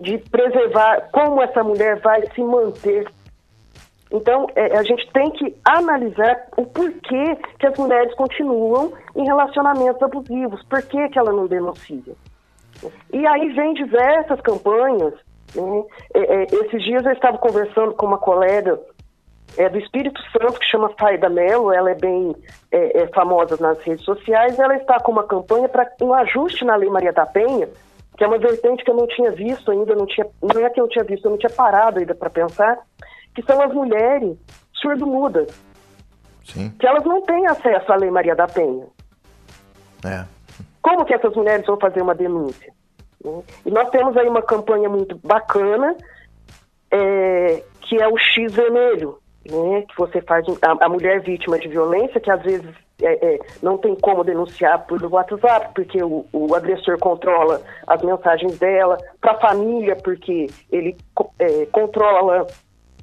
de 0.00 0.18
preservar 0.18 1.08
como 1.12 1.42
essa 1.42 1.62
mulher 1.62 2.00
vai 2.00 2.22
se 2.34 2.42
manter 2.42 3.06
então, 4.12 4.46
é, 4.54 4.76
a 4.76 4.82
gente 4.82 5.10
tem 5.12 5.30
que 5.30 5.56
analisar 5.64 6.46
o 6.56 6.66
porquê 6.66 7.36
que 7.58 7.66
as 7.66 7.76
mulheres 7.78 8.14
continuam 8.14 8.92
em 9.16 9.24
relacionamentos 9.24 10.02
abusivos, 10.02 10.62
por 10.64 10.82
que, 10.82 11.18
ela 11.18 11.32
não 11.32 11.46
denuncia. 11.46 12.12
E 13.12 13.26
aí 13.26 13.48
vem 13.54 13.72
diversas 13.72 14.40
campanhas. 14.42 15.14
Né? 15.54 15.84
É, 16.14 16.20
é, 16.20 16.42
esses 16.44 16.82
dias 16.84 17.04
eu 17.06 17.12
estava 17.12 17.38
conversando 17.38 17.94
com 17.94 18.06
uma 18.06 18.18
colega 18.18 18.78
é, 19.56 19.68
do 19.68 19.78
Espírito 19.78 20.20
Santo, 20.30 20.58
que 20.58 20.66
chama 20.66 20.90
Faida 20.98 21.28
Mello, 21.28 21.72
ela 21.72 21.90
é 21.90 21.94
bem 21.94 22.34
é, 22.70 23.02
é, 23.02 23.06
famosa 23.08 23.56
nas 23.60 23.78
redes 23.82 24.04
sociais, 24.04 24.58
ela 24.58 24.76
está 24.76 24.98
com 25.00 25.12
uma 25.12 25.24
campanha 25.24 25.68
para 25.68 25.90
um 26.00 26.14
ajuste 26.14 26.64
na 26.64 26.76
Lei 26.76 26.90
Maria 26.90 27.12
da 27.12 27.26
Penha, 27.26 27.68
que 28.16 28.24
é 28.24 28.26
uma 28.26 28.38
vertente 28.38 28.84
que 28.84 28.90
eu 28.90 28.96
não 28.96 29.06
tinha 29.06 29.30
visto 29.30 29.70
ainda, 29.70 29.94
não, 29.94 30.06
tinha, 30.06 30.26
não 30.42 30.64
é 30.64 30.70
que 30.70 30.80
eu 30.80 30.88
tinha 30.88 31.04
visto, 31.04 31.24
eu 31.26 31.30
não 31.30 31.38
tinha 31.38 31.50
parado 31.50 31.98
ainda 31.98 32.14
para 32.14 32.30
pensar, 32.30 32.78
que 33.34 33.42
são 33.42 33.60
as 33.60 33.72
mulheres 33.72 34.36
surdo-mudas. 34.74 35.48
Que 36.78 36.86
elas 36.86 37.04
não 37.04 37.22
têm 37.22 37.46
acesso 37.46 37.92
à 37.92 37.96
Lei 37.96 38.10
Maria 38.10 38.34
da 38.34 38.46
Penha. 38.46 38.86
É. 40.04 40.24
Como 40.82 41.04
que 41.04 41.14
essas 41.14 41.34
mulheres 41.34 41.64
vão 41.64 41.78
fazer 41.78 42.02
uma 42.02 42.14
denúncia? 42.14 42.72
E 43.64 43.70
nós 43.70 43.88
temos 43.90 44.16
aí 44.16 44.28
uma 44.28 44.42
campanha 44.42 44.88
muito 44.88 45.16
bacana, 45.18 45.96
é, 46.90 47.62
que 47.80 48.02
é 48.02 48.08
o 48.08 48.18
X 48.18 48.52
vermelho, 48.52 49.21
né? 49.50 49.82
que 49.82 49.96
você 49.96 50.20
faz 50.22 50.44
a, 50.62 50.84
a, 50.84 50.88
mulher 50.88 51.20
vítima 51.20 51.58
de 51.58 51.68
violência, 51.68 52.20
que 52.20 52.30
às 52.30 52.42
vezes 52.42 52.70
é, 53.02 53.34
é, 53.34 53.38
não 53.62 53.78
tem 53.78 53.94
como 53.96 54.24
denunciar 54.24 54.86
por 54.86 55.02
WhatsApp, 55.04 55.70
porque 55.74 56.02
o, 56.02 56.24
o 56.32 56.54
agressor 56.54 56.98
controla 56.98 57.60
as 57.86 58.02
mensagens 58.02 58.58
dela, 58.58 58.96
para 59.20 59.32
a 59.32 59.40
família, 59.40 59.96
porque 59.96 60.46
ele 60.70 60.96
é, 61.38 61.66
controla 61.66 62.46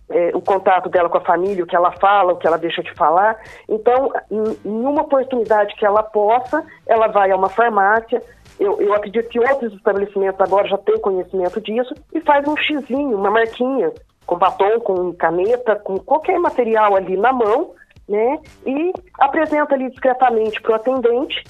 é, 0.10 0.32
o 0.34 0.42
contato 0.42 0.90
dela 0.90 1.10
com 1.10 1.18
a 1.18 1.26
família, 1.26 1.64
o 1.64 1.68
que 1.68 1.76
ela 1.76 1.92
fala, 1.92 2.34
o 2.34 2.38
que 2.38 2.48
ela 2.48 2.58
deixa 2.58 2.82
de 2.82 2.94
falar. 2.94 3.38
Então, 3.68 4.12
em, 4.32 4.58
em 4.66 4.82
uma 4.82 5.04
oportunidade 5.04 5.76
que 5.76 5.86
ela 5.86 6.04
possa, 6.04 6.66
ela 6.88 7.08
vai 7.08 7.32
a 7.32 7.36
uma 7.36 7.50
farmácia. 7.50 8.22
Eu, 8.60 8.82
eu 8.82 8.94
acredito 8.94 9.30
que 9.30 9.40
outros 9.40 9.74
estabelecimentos 9.74 10.42
agora 10.42 10.68
já 10.68 10.78
têm 10.78 11.00
conhecimento 11.00 11.62
disso 11.62 11.94
e 12.14 12.20
faz 12.22 12.46
um 12.48 12.58
xizinho, 12.58 13.18
uma 13.18 13.32
marquinha, 13.32 13.92
com 14.30 14.38
batom, 14.38 14.80
com 14.82 15.12
caneta, 15.12 15.76
com 15.76 15.98
qualquer 15.98 16.40
material 16.40 16.96
ali 16.96 17.18
na 17.18 17.34
mão, 17.34 17.72
né? 18.08 18.38
E 18.64 18.94
apresenta 19.20 19.74
ali 19.74 19.90
discretamente 19.90 20.62
para 20.62 20.74
o 20.74 20.76
atendente, 20.76 21.44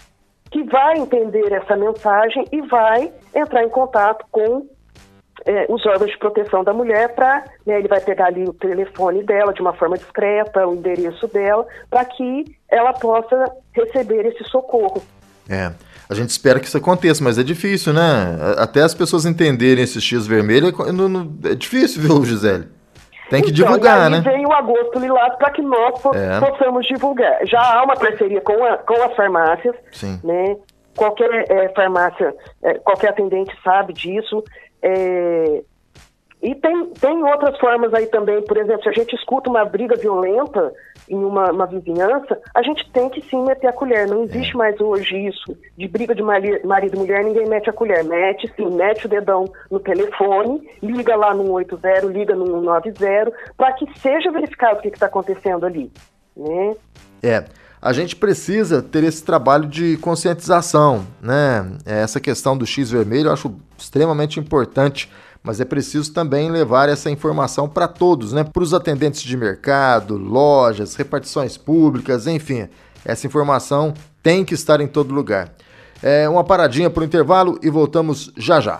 que 0.49 0.63
vai 0.63 0.97
entender 0.97 1.51
essa 1.51 1.75
mensagem 1.75 2.45
e 2.53 2.61
vai 2.61 3.11
entrar 3.35 3.63
em 3.65 3.69
contato 3.69 4.25
com 4.31 4.65
é, 5.45 5.65
os 5.69 5.85
órgãos 5.85 6.09
de 6.09 6.17
proteção 6.17 6.63
da 6.63 6.73
mulher 6.73 7.13
para, 7.13 7.43
né, 7.65 7.79
ele 7.79 7.89
vai 7.89 7.99
pegar 7.99 8.27
ali 8.27 8.45
o 8.45 8.53
telefone 8.53 9.23
dela 9.23 9.53
de 9.53 9.61
uma 9.61 9.73
forma 9.73 9.97
discreta, 9.97 10.65
o 10.65 10.73
endereço 10.73 11.27
dela, 11.27 11.67
para 11.89 12.05
que 12.05 12.45
ela 12.69 12.93
possa 12.93 13.53
receber 13.73 14.25
esse 14.25 14.43
socorro. 14.45 15.03
É. 15.49 15.71
A 16.09 16.15
gente 16.15 16.31
espera 16.31 16.59
que 16.59 16.65
isso 16.65 16.77
aconteça, 16.77 17.23
mas 17.23 17.37
é 17.37 17.43
difícil, 17.43 17.93
né? 17.93 18.35
Até 18.57 18.81
as 18.81 18.95
pessoas 18.95 19.27
entenderem 19.27 19.83
esse 19.83 20.01
X 20.01 20.25
vermelho 20.25 20.67
é, 20.67 21.51
é 21.51 21.55
difícil, 21.55 22.01
viu, 22.01 22.25
Gisele? 22.25 22.67
Tem 23.29 23.43
que 23.43 23.51
então, 23.51 23.67
divulgar, 23.67 23.99
e 23.99 24.15
aí 24.15 24.21
né? 24.21 24.21
vem 24.21 24.43
o 24.43 24.51
agosto 24.51 24.97
lilás 24.97 25.35
para 25.35 25.51
que 25.51 25.61
nós 25.61 26.01
é. 26.15 26.39
possamos 26.39 26.87
divulgar. 26.87 27.45
Já 27.45 27.59
há 27.61 27.83
uma 27.83 27.93
parceria 27.93 28.41
com, 28.41 28.65
a, 28.65 28.77
com 28.77 29.03
as 29.03 29.15
farmácias, 29.15 29.75
Sim. 29.91 30.19
né? 30.23 30.57
Qualquer 30.97 31.45
é, 31.47 31.69
farmácia, 31.75 32.35
é, 32.63 32.73
qualquer 32.79 33.09
atendente 33.09 33.55
sabe 33.63 33.93
disso. 33.93 34.43
É, 34.81 35.61
e 36.41 36.55
tem, 36.55 36.85
tem 36.99 37.23
outras 37.23 37.55
formas 37.59 37.93
aí 37.93 38.07
também, 38.07 38.41
por 38.41 38.57
exemplo, 38.57 38.81
se 38.81 38.89
a 38.89 38.93
gente 38.93 39.15
escuta 39.15 39.47
uma 39.47 39.63
briga 39.63 39.95
violenta 39.95 40.73
em 41.09 41.17
uma, 41.17 41.51
uma 41.51 41.65
vizinhança, 41.65 42.39
a 42.53 42.61
gente 42.61 42.89
tem 42.91 43.09
que 43.09 43.21
sim 43.29 43.43
meter 43.43 43.67
a 43.67 43.73
colher. 43.73 44.07
Não 44.07 44.23
existe 44.23 44.55
mais 44.55 44.79
hoje 44.79 45.27
isso 45.27 45.57
de 45.77 45.87
briga 45.87 46.13
de 46.13 46.21
marido 46.21 46.95
e 46.95 46.97
mulher, 46.97 47.23
ninguém 47.23 47.47
mete 47.47 47.69
a 47.69 47.73
colher. 47.73 48.03
Mete 48.03 48.51
sim, 48.55 48.69
mete 48.69 49.05
o 49.05 49.09
dedão 49.09 49.45
no 49.69 49.79
telefone, 49.79 50.61
liga 50.81 51.15
lá 51.15 51.33
no 51.33 51.51
80, 51.51 52.05
liga 52.07 52.35
no 52.35 52.45
190, 52.45 53.31
para 53.57 53.73
que 53.73 53.85
seja 53.99 54.31
verificado 54.31 54.79
o 54.79 54.81
que 54.81 54.89
está 54.89 55.07
acontecendo 55.07 55.65
ali. 55.65 55.91
Né? 56.37 56.75
É 57.23 57.43
a 57.81 57.93
gente 57.93 58.15
precisa 58.15 58.81
ter 58.81 59.03
esse 59.03 59.23
trabalho 59.23 59.65
de 59.65 59.95
conscientização, 59.97 61.07
né? 61.21 61.65
Essa 61.85 62.19
questão 62.19 62.57
do 62.57 62.65
X 62.65 62.91
vermelho 62.91 63.27
eu 63.27 63.33
acho 63.33 63.55
extremamente 63.77 64.39
importante, 64.39 65.09
mas 65.49 65.59
é 65.59 65.65
preciso 65.65 66.13
também 66.13 66.51
levar 66.51 66.89
essa 66.89 67.09
informação 67.09 67.67
para 67.67 67.87
todos, 67.87 68.33
né? 68.33 68.43
Para 68.43 68.61
os 68.61 68.71
atendentes 68.71 69.23
de 69.23 69.35
mercado, 69.35 70.15
lojas, 70.15 70.95
repartições 70.95 71.57
públicas, 71.57 72.27
enfim. 72.27 72.69
Essa 73.03 73.25
informação 73.25 73.91
tem 74.21 74.45
que 74.45 74.53
estar 74.53 74.79
em 74.79 74.85
todo 74.85 75.11
lugar. 75.11 75.51
É 76.03 76.29
uma 76.29 76.43
paradinha 76.43 76.87
para 76.87 77.01
o 77.01 77.03
intervalo 77.03 77.57
e 77.63 77.69
voltamos 77.71 78.31
já 78.37 78.61
já. 78.61 78.79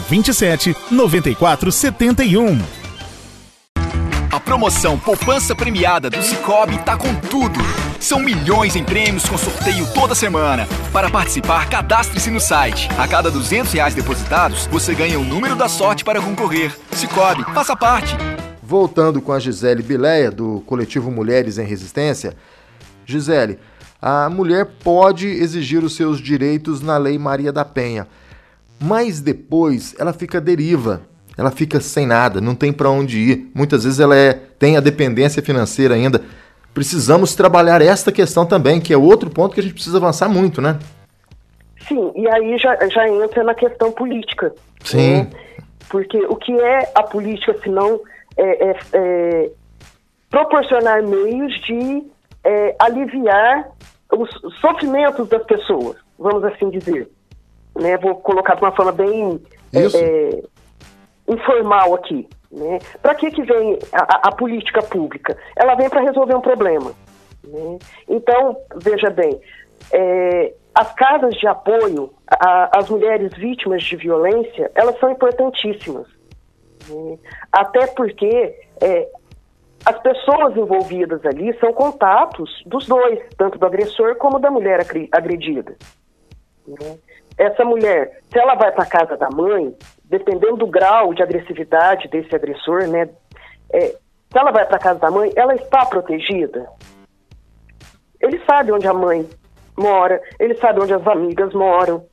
27 0.09 0.75
94 0.89 1.71
71. 1.71 2.59
A 4.31 4.39
promoção 4.39 4.97
Poupança 4.97 5.53
Premiada 5.53 6.09
do 6.09 6.21
Cicobi 6.23 6.77
tá 6.79 6.95
com 6.95 7.13
tudo. 7.15 7.59
São 7.99 8.19
milhões 8.19 8.77
em 8.77 8.83
prêmios 8.83 9.27
com 9.27 9.37
sorteio 9.37 9.85
toda 9.93 10.15
semana. 10.15 10.67
Para 10.93 11.09
participar, 11.09 11.69
cadastre-se 11.69 12.31
no 12.31 12.39
site. 12.39 12.87
A 12.97 13.05
cada 13.07 13.29
200 13.29 13.73
reais 13.73 13.93
depositados, 13.93 14.67
você 14.67 14.95
ganha 14.95 15.19
o 15.19 15.23
número 15.25 15.57
da 15.57 15.67
sorte 15.67 16.05
para 16.05 16.21
concorrer. 16.21 16.73
Cicobi, 16.93 17.43
faça 17.53 17.75
parte. 17.75 18.15
Voltando 18.63 19.21
com 19.21 19.33
a 19.33 19.39
Gisele 19.39 19.83
Bileia, 19.83 20.31
do 20.31 20.63
coletivo 20.65 21.11
Mulheres 21.11 21.57
em 21.57 21.65
Resistência. 21.65 22.33
Gisele, 23.05 23.59
a 24.01 24.29
mulher 24.29 24.65
pode 24.81 25.27
exigir 25.27 25.83
os 25.83 25.93
seus 25.93 26.21
direitos 26.21 26.79
na 26.79 26.97
Lei 26.97 27.19
Maria 27.19 27.51
da 27.51 27.65
Penha, 27.65 28.07
mas 28.81 29.21
depois 29.21 29.95
ela 29.99 30.11
fica 30.11 30.41
deriva, 30.41 31.01
ela 31.37 31.51
fica 31.51 31.79
sem 31.79 32.07
nada, 32.07 32.41
não 32.41 32.55
tem 32.55 32.73
para 32.73 32.89
onde 32.89 33.19
ir. 33.19 33.51
Muitas 33.53 33.83
vezes 33.83 33.99
ela 33.99 34.15
é, 34.15 34.33
tem 34.33 34.75
a 34.75 34.79
dependência 34.79 35.41
financeira 35.41 35.93
ainda. 35.93 36.21
Precisamos 36.73 37.35
trabalhar 37.35 37.81
esta 37.81 38.11
questão 38.11 38.45
também, 38.45 38.81
que 38.81 38.93
é 38.93 38.97
outro 38.97 39.29
ponto 39.29 39.53
que 39.53 39.59
a 39.59 39.63
gente 39.63 39.73
precisa 39.73 39.97
avançar 39.97 40.27
muito, 40.27 40.61
né? 40.61 40.79
Sim, 41.87 42.11
e 42.15 42.27
aí 42.27 42.57
já, 42.57 42.75
já 42.87 43.07
entra 43.07 43.43
na 43.43 43.53
questão 43.53 43.91
política. 43.91 44.53
Sim. 44.83 45.17
Né? 45.17 45.27
Porque 45.89 46.17
o 46.25 46.35
que 46.35 46.53
é 46.53 46.91
a 46.95 47.03
política, 47.03 47.55
se 47.61 47.69
não 47.69 47.99
é, 48.37 48.69
é, 48.69 48.75
é 48.93 49.51
proporcionar 50.29 51.03
meios 51.03 51.53
de 51.65 52.03
é, 52.43 52.75
aliviar 52.79 53.67
os 54.11 54.29
sofrimentos 54.59 55.27
das 55.27 55.43
pessoas, 55.43 55.97
vamos 56.17 56.43
assim 56.45 56.69
dizer. 56.69 57.07
Né? 57.75 57.97
Vou 57.97 58.15
colocar 58.15 58.55
de 58.55 58.61
uma 58.61 58.71
forma 58.71 58.91
bem 58.91 59.41
é, 59.73 59.79
é, 59.79 60.43
informal 61.27 61.93
aqui. 61.95 62.27
Né? 62.51 62.79
Para 63.01 63.15
que, 63.15 63.31
que 63.31 63.43
vem 63.43 63.79
a, 63.93 64.27
a, 64.27 64.31
política 64.31 64.81
pública? 64.81 65.37
Ela 65.55 65.75
vem 65.75 65.89
para 65.89 66.01
resolver 66.01 66.35
um 66.35 66.41
problema. 66.41 66.91
Né? 67.47 67.79
Então, 68.09 68.57
veja 68.75 69.09
bem, 69.09 69.39
é, 69.93 70.53
as 70.75 70.93
casas 70.93 71.35
de 71.35 71.47
apoio 71.47 72.11
às 72.27 72.89
mulheres 72.89 73.33
vítimas 73.35 73.83
de 73.83 73.95
violência, 73.95 74.71
elas 74.75 74.97
são 74.99 75.11
importantíssimas. 75.11 76.07
Né? 76.89 77.17
Até 77.51 77.87
porque 77.87 78.55
é, 78.81 79.07
as 79.85 79.99
pessoas 79.99 80.55
envolvidas 80.55 81.25
ali 81.25 81.57
são 81.59 81.73
contatos 81.73 82.63
dos 82.65 82.85
dois, 82.85 83.19
tanto 83.37 83.57
do 83.57 83.65
agressor 83.65 84.15
como 84.15 84.39
da 84.39 84.51
mulher 84.51 84.85
agredida. 85.11 85.75
Né? 86.67 86.97
Essa 87.37 87.63
mulher, 87.63 88.19
se 88.31 88.39
ela 88.39 88.55
vai 88.55 88.71
para 88.71 88.85
casa 88.85 89.17
da 89.17 89.29
mãe, 89.29 89.75
dependendo 90.05 90.57
do 90.57 90.67
grau 90.67 91.13
de 91.13 91.23
agressividade 91.23 92.07
desse 92.09 92.35
agressor, 92.35 92.87
né, 92.87 93.09
é, 93.73 93.87
se 93.87 94.37
ela 94.37 94.51
vai 94.51 94.65
para 94.65 94.79
casa 94.79 94.99
da 94.99 95.11
mãe, 95.11 95.31
ela 95.35 95.55
está 95.55 95.85
protegida. 95.85 96.69
Ele 98.19 98.39
sabe 98.45 98.71
onde 98.71 98.87
a 98.87 98.93
mãe 98.93 99.27
mora, 99.77 100.21
ele 100.39 100.55
sabe 100.55 100.81
onde 100.81 100.93
as 100.93 101.05
amigas 101.07 101.53
moram. 101.53 102.05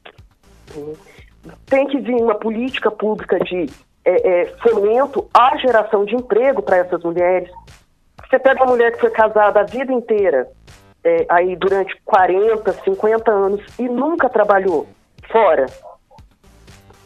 Tem 1.67 1.87
que 1.87 1.99
vir 2.01 2.15
uma 2.15 2.35
política 2.35 2.91
pública 2.91 3.39
de 3.41 3.67
é, 4.05 4.43
é, 4.43 4.47
fomento 4.63 5.29
à 5.35 5.57
geração 5.57 6.05
de 6.05 6.15
emprego 6.15 6.63
para 6.63 6.79
essas 6.79 7.03
mulheres. 7.03 7.51
Você 8.29 8.39
pega 8.39 8.63
uma 8.63 8.73
mulher 8.73 8.93
que 8.93 9.01
foi 9.01 9.11
casada 9.11 9.61
a 9.61 9.65
vida 9.65 9.93
inteira, 9.93 10.49
é, 11.05 11.27
aí 11.29 11.57
durante 11.57 11.95
40, 12.05 12.73
50 12.73 13.31
anos, 13.31 13.63
e 13.79 13.89
nunca 13.89 14.29
trabalhou 14.29 14.87
fora, 15.31 15.67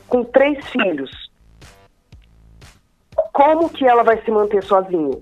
com 0.09 0.25
três 0.25 0.65
filhos. 0.69 1.11
Como 3.33 3.71
que 3.71 3.87
ela 3.87 4.03
vai 4.03 4.21
se 4.23 4.31
manter 4.31 4.63
sozinha? 4.63 5.19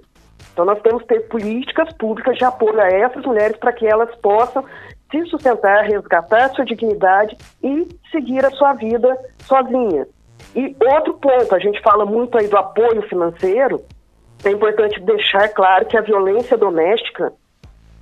Então 0.52 0.64
nós 0.64 0.80
temos 0.83 1.02
que 1.02 1.09
ter 1.09 1.21
políticas 1.28 1.92
públicas 1.95 2.37
de 2.37 2.45
apoio 2.45 2.80
a 2.80 2.88
essas 2.88 3.25
mulheres 3.25 3.57
para 3.57 3.73
que 3.73 3.87
elas 3.87 4.14
possam 4.16 4.64
se 5.11 5.25
sustentar, 5.26 5.85
resgatar 5.85 6.50
sua 6.50 6.64
dignidade 6.64 7.37
e 7.62 7.88
seguir 8.11 8.45
a 8.45 8.50
sua 8.50 8.75
vida 8.75 9.16
sozinha. 9.40 10.07
E 10.54 10.76
outro 10.80 11.14
ponto, 11.14 11.54
a 11.54 11.59
gente 11.59 11.80
fala 11.83 12.04
muito 12.04 12.37
aí 12.37 12.49
do 12.49 12.57
apoio 12.57 13.02
financeiro, 13.09 13.80
é 14.45 14.50
importante 14.50 15.00
deixar 15.00 15.49
claro 15.49 15.87
que 15.87 15.97
a 15.97 16.00
violência 16.00 16.57
doméstica 16.57 17.33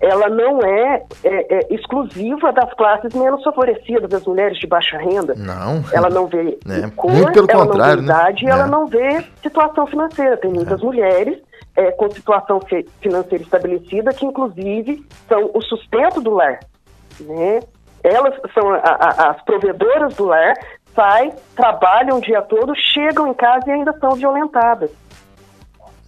ela 0.01 0.29
não 0.29 0.61
é, 0.63 1.03
é, 1.25 1.57
é, 1.57 1.75
exclusiva 1.75 2.53
das 2.53 2.73
classes 2.75 3.13
menos 3.15 3.43
favorecidas, 3.43 4.09
das 4.09 4.25
mulheres 4.25 4.59
de 4.59 4.67
baixa 4.67 4.97
renda. 4.97 5.35
Não. 5.37 5.83
Ela 5.93 6.09
não 6.09 6.27
vê 6.27 6.57
é, 6.69 6.91
cor, 6.95 7.11
muito 7.11 7.33
pelo 7.33 7.51
ela 7.51 7.67
contrário, 7.67 8.03
não 8.03 8.15
vê 8.15 8.21
idade, 8.21 8.45
né? 8.45 8.51
ela 8.53 8.65
é. 8.65 8.71
não 8.71 8.87
vê 8.87 9.25
situação 9.43 9.87
financeira. 9.87 10.37
Tem 10.37 10.53
muitas 10.53 10.81
é. 10.81 10.85
mulheres 10.85 11.39
é, 11.77 11.91
com 11.93 12.09
situação 12.11 12.61
financeira 13.01 13.43
estabelecida 13.43 14.13
que, 14.13 14.25
inclusive, 14.25 15.05
são 15.29 15.51
o 15.53 15.61
sustento 15.63 16.21
do 16.21 16.31
lar. 16.31 16.61
Né? 17.21 17.61
Elas 18.05 18.35
são 18.55 18.73
a, 18.73 18.79
a, 18.79 19.31
as 19.31 19.43
provedoras 19.43 20.15
do 20.15 20.27
lar, 20.27 20.55
saem, 20.95 21.33
trabalham 21.57 22.19
o 22.19 22.21
dia 22.21 22.41
todo, 22.43 22.73
chegam 22.77 23.27
em 23.27 23.35
casa 23.35 23.65
e 23.67 23.73
ainda 23.73 23.93
são 23.99 24.15
violentadas. 24.15 24.91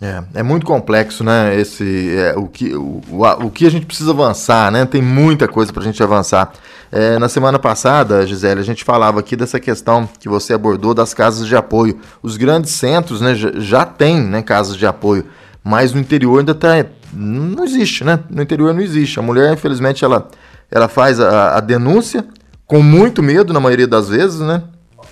É, 0.02 0.23
é 0.37 0.42
muito 0.42 0.64
complexo, 0.64 1.23
né? 1.23 1.54
Esse, 1.61 2.16
é, 2.16 2.35
o, 2.35 2.47
que, 2.47 2.75
o, 2.75 3.02
o, 3.11 3.50
que 3.50 3.66
a 3.66 3.71
gente 3.71 3.85
precisa 3.85 4.12
avançar, 4.12 4.73
né? 4.73 4.87
Tem 4.87 5.02
muita 5.02 5.47
coisa 5.47 5.71
para 5.71 5.83
a 5.83 5.85
gente 5.85 6.02
avançar. 6.02 6.52
É, 6.90 7.19
na 7.19 7.28
semana 7.28 7.59
passada, 7.59 8.26
Gisele, 8.26 8.61
a 8.61 8.64
gente 8.64 8.83
falava 8.83 9.21
aqui 9.21 9.37
dessa 9.37 9.61
questão 9.61 10.09
que 10.19 10.26
você 10.26 10.54
abordou 10.54 10.95
das 10.95 11.12
casas 11.12 11.47
de 11.47 11.54
apoio. 11.54 12.00
Os 12.23 12.38
grandes 12.38 12.73
centros 12.73 13.21
né, 13.21 13.35
já, 13.35 13.52
já 13.57 13.85
têm 13.85 14.23
né, 14.23 14.40
casas 14.40 14.75
de 14.75 14.87
apoio, 14.87 15.26
mas 15.62 15.92
no 15.92 16.00
interior 16.00 16.38
ainda 16.38 16.54
tá, 16.54 16.87
não 17.12 17.62
existe, 17.62 18.02
né? 18.02 18.21
No 18.30 18.40
interior 18.40 18.73
não 18.73 18.80
existe. 18.80 19.18
A 19.18 19.22
mulher, 19.22 19.53
infelizmente, 19.53 20.03
ela, 20.03 20.29
ela 20.70 20.88
faz 20.88 21.20
a, 21.20 21.59
a 21.59 21.61
denúncia 21.61 22.24
com 22.66 22.83
muito 22.83 23.22
medo, 23.22 23.53
na 23.53 23.61
maioria 23.61 23.87
das 23.87 24.09
vezes, 24.09 24.40
né? 24.40 24.62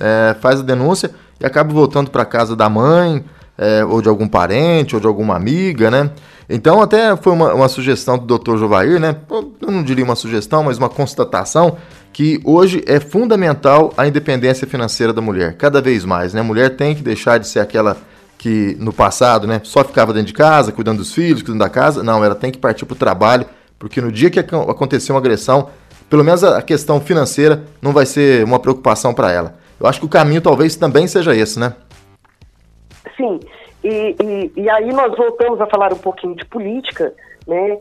É, 0.00 0.34
faz 0.40 0.60
a 0.60 0.62
denúncia 0.62 1.10
e 1.38 1.44
acaba 1.44 1.74
voltando 1.74 2.10
para 2.10 2.24
casa 2.24 2.56
da 2.56 2.70
mãe 2.70 3.22
é, 3.58 3.84
ou 3.84 4.00
de 4.00 4.08
algum 4.08 4.28
parente, 4.28 4.94
ou 4.94 5.00
de 5.00 5.06
alguma 5.06 5.34
amiga, 5.34 5.90
né? 5.90 6.10
Então, 6.48 6.80
até 6.80 7.14
foi 7.16 7.32
uma, 7.32 7.52
uma 7.52 7.68
sugestão 7.68 8.16
do 8.16 8.38
Dr. 8.38 8.56
Jovair, 8.56 8.98
né? 8.98 9.16
Eu 9.30 9.70
não 9.70 9.82
diria 9.82 10.04
uma 10.04 10.16
sugestão, 10.16 10.62
mas 10.62 10.78
uma 10.78 10.88
constatação 10.88 11.76
que 12.12 12.40
hoje 12.44 12.82
é 12.86 12.98
fundamental 12.98 13.92
a 13.96 14.06
independência 14.06 14.66
financeira 14.66 15.12
da 15.12 15.20
mulher, 15.20 15.56
cada 15.56 15.82
vez 15.82 16.04
mais, 16.04 16.32
né? 16.32 16.40
A 16.40 16.44
mulher 16.44 16.76
tem 16.76 16.94
que 16.94 17.02
deixar 17.02 17.38
de 17.38 17.46
ser 17.46 17.60
aquela 17.60 17.98
que 18.38 18.76
no 18.78 18.92
passado, 18.92 19.48
né, 19.48 19.60
só 19.64 19.82
ficava 19.82 20.12
dentro 20.12 20.28
de 20.28 20.32
casa, 20.32 20.70
cuidando 20.70 20.98
dos 20.98 21.12
filhos, 21.12 21.42
cuidando 21.42 21.58
da 21.58 21.68
casa. 21.68 22.04
Não, 22.04 22.24
ela 22.24 22.36
tem 22.36 22.52
que 22.52 22.58
partir 22.58 22.86
para 22.86 22.94
o 22.94 22.96
trabalho, 22.96 23.44
porque 23.78 24.00
no 24.00 24.12
dia 24.12 24.30
que 24.30 24.38
acontecer 24.38 25.12
uma 25.12 25.18
agressão, 25.18 25.68
pelo 26.08 26.24
menos 26.24 26.42
a 26.44 26.62
questão 26.62 27.00
financeira 27.00 27.64
não 27.82 27.92
vai 27.92 28.06
ser 28.06 28.44
uma 28.44 28.60
preocupação 28.60 29.12
para 29.12 29.32
ela. 29.32 29.56
Eu 29.78 29.86
acho 29.86 29.98
que 30.00 30.06
o 30.06 30.08
caminho 30.08 30.40
talvez 30.40 30.76
também 30.76 31.06
seja 31.06 31.34
esse, 31.34 31.58
né? 31.58 31.74
Sim, 33.18 33.40
e, 33.82 34.16
e, 34.22 34.52
e, 34.62 34.70
aí 34.70 34.92
nós 34.92 35.14
voltamos 35.16 35.60
a 35.60 35.66
falar 35.66 35.92
um 35.92 35.98
pouquinho 35.98 36.36
de 36.36 36.44
política, 36.44 37.12
né? 37.46 37.78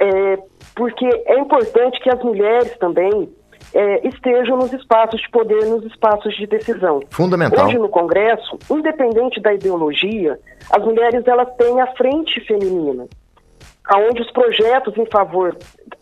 É, 0.00 0.38
porque 0.74 1.04
é 1.26 1.38
importante 1.38 2.00
que 2.00 2.08
as 2.08 2.22
mulheres 2.22 2.74
também 2.78 3.28
é, 3.74 4.08
estejam 4.08 4.56
nos 4.56 4.72
espaços 4.72 5.20
de 5.20 5.28
poder, 5.30 5.66
nos 5.66 5.84
espaços 5.84 6.34
de 6.36 6.46
decisão. 6.46 7.02
Fundamental. 7.10 7.66
Hoje 7.66 7.78
no 7.78 7.88
Congresso, 7.88 8.58
independente 8.70 9.40
da 9.40 9.52
ideologia, 9.52 10.38
as 10.70 10.82
mulheres 10.82 11.26
elas 11.26 11.48
têm 11.56 11.80
a 11.80 11.86
frente 11.88 12.40
feminina, 12.46 13.06
aonde 13.84 14.22
os 14.22 14.30
projetos 14.30 14.96
em 14.96 15.06
favor 15.06 15.56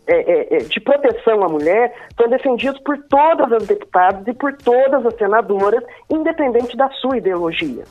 é, 0.07 0.15
é, 0.15 0.57
é 0.57 0.57
de 0.59 0.79
proteção 0.79 1.43
à 1.43 1.49
mulher 1.49 1.93
são 2.15 2.29
defendidos 2.29 2.79
por 2.81 2.97
todas 3.09 3.51
as 3.51 3.67
deputadas 3.67 4.25
e 4.27 4.33
por 4.33 4.55
todas 4.57 5.05
as 5.05 5.15
senadoras, 5.15 5.83
independente 6.09 6.77
da 6.77 6.89
sua 6.91 7.17
ideologia. 7.17 7.83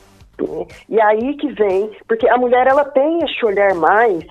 E 0.87 1.01
aí 1.01 1.35
que 1.35 1.51
vem, 1.53 1.91
porque 2.07 2.27
a 2.27 2.37
mulher 2.37 2.67
ela 2.67 2.85
tem 2.85 3.23
este 3.23 3.45
olhar 3.45 3.73
mais, 3.73 4.23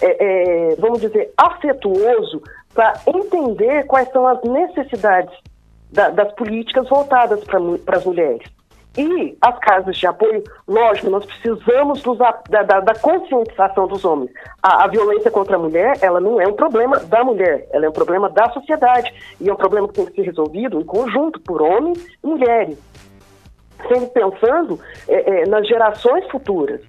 é, 0.00 0.72
é, 0.72 0.76
vamos 0.76 1.00
dizer, 1.00 1.32
afetuoso 1.36 2.42
para 2.74 2.94
entender 3.06 3.84
quais 3.86 4.10
são 4.10 4.26
as 4.26 4.42
necessidades 4.42 5.34
da, 5.90 6.08
das 6.10 6.32
políticas 6.32 6.88
voltadas 6.88 7.42
para 7.44 7.96
as 7.96 8.04
mulheres. 8.04 8.42
E 8.96 9.38
as 9.40 9.58
casas 9.60 9.96
de 9.96 10.06
apoio, 10.06 10.44
lógico, 10.68 11.08
nós 11.08 11.24
precisamos 11.24 12.02
dos, 12.02 12.18
da, 12.18 12.62
da, 12.62 12.80
da, 12.80 12.94
conscientização 12.94 13.88
dos 13.88 14.04
homens. 14.04 14.30
A, 14.62 14.84
a, 14.84 14.86
violência 14.86 15.30
contra 15.30 15.56
a 15.56 15.58
mulher, 15.58 15.96
ela 16.02 16.20
não 16.20 16.38
é 16.38 16.46
um 16.46 16.52
problema 16.52 16.98
da 16.98 17.24
mulher, 17.24 17.66
ela 17.72 17.86
é 17.86 17.88
um 17.88 17.92
problema 17.92 18.28
da 18.28 18.50
sociedade. 18.50 19.10
E 19.40 19.48
é 19.48 19.52
um 19.52 19.56
problema 19.56 19.88
que 19.88 19.94
tem 19.94 20.04
que 20.04 20.14
ser 20.14 20.22
resolvido 20.22 20.78
em 20.78 20.84
conjunto 20.84 21.40
por 21.40 21.62
homens 21.62 22.04
e 22.22 22.26
mulheres 22.26 22.91
sempre 23.88 24.06
pensando 24.08 24.78
é, 25.08 25.42
é, 25.42 25.46
nas 25.46 25.66
gerações 25.66 26.26
futuras. 26.30 26.80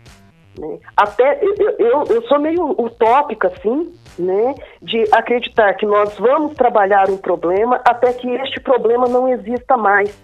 Né? 0.57 0.79
Até 0.95 1.39
eu, 1.41 1.55
eu, 1.79 2.03
eu, 2.09 2.21
sou 2.23 2.39
meio 2.39 2.71
utópica, 2.79 3.47
assim, 3.47 3.91
né, 4.19 4.55
de 4.81 5.03
acreditar 5.11 5.73
que 5.73 5.85
nós 5.85 6.17
vamos 6.17 6.55
trabalhar 6.55 7.09
um 7.09 7.17
problema 7.17 7.81
até 7.85 8.13
que 8.13 8.29
este 8.35 8.59
problema 8.59 9.07
não 9.07 9.27
exista 9.27 9.75
mais. 9.75 10.15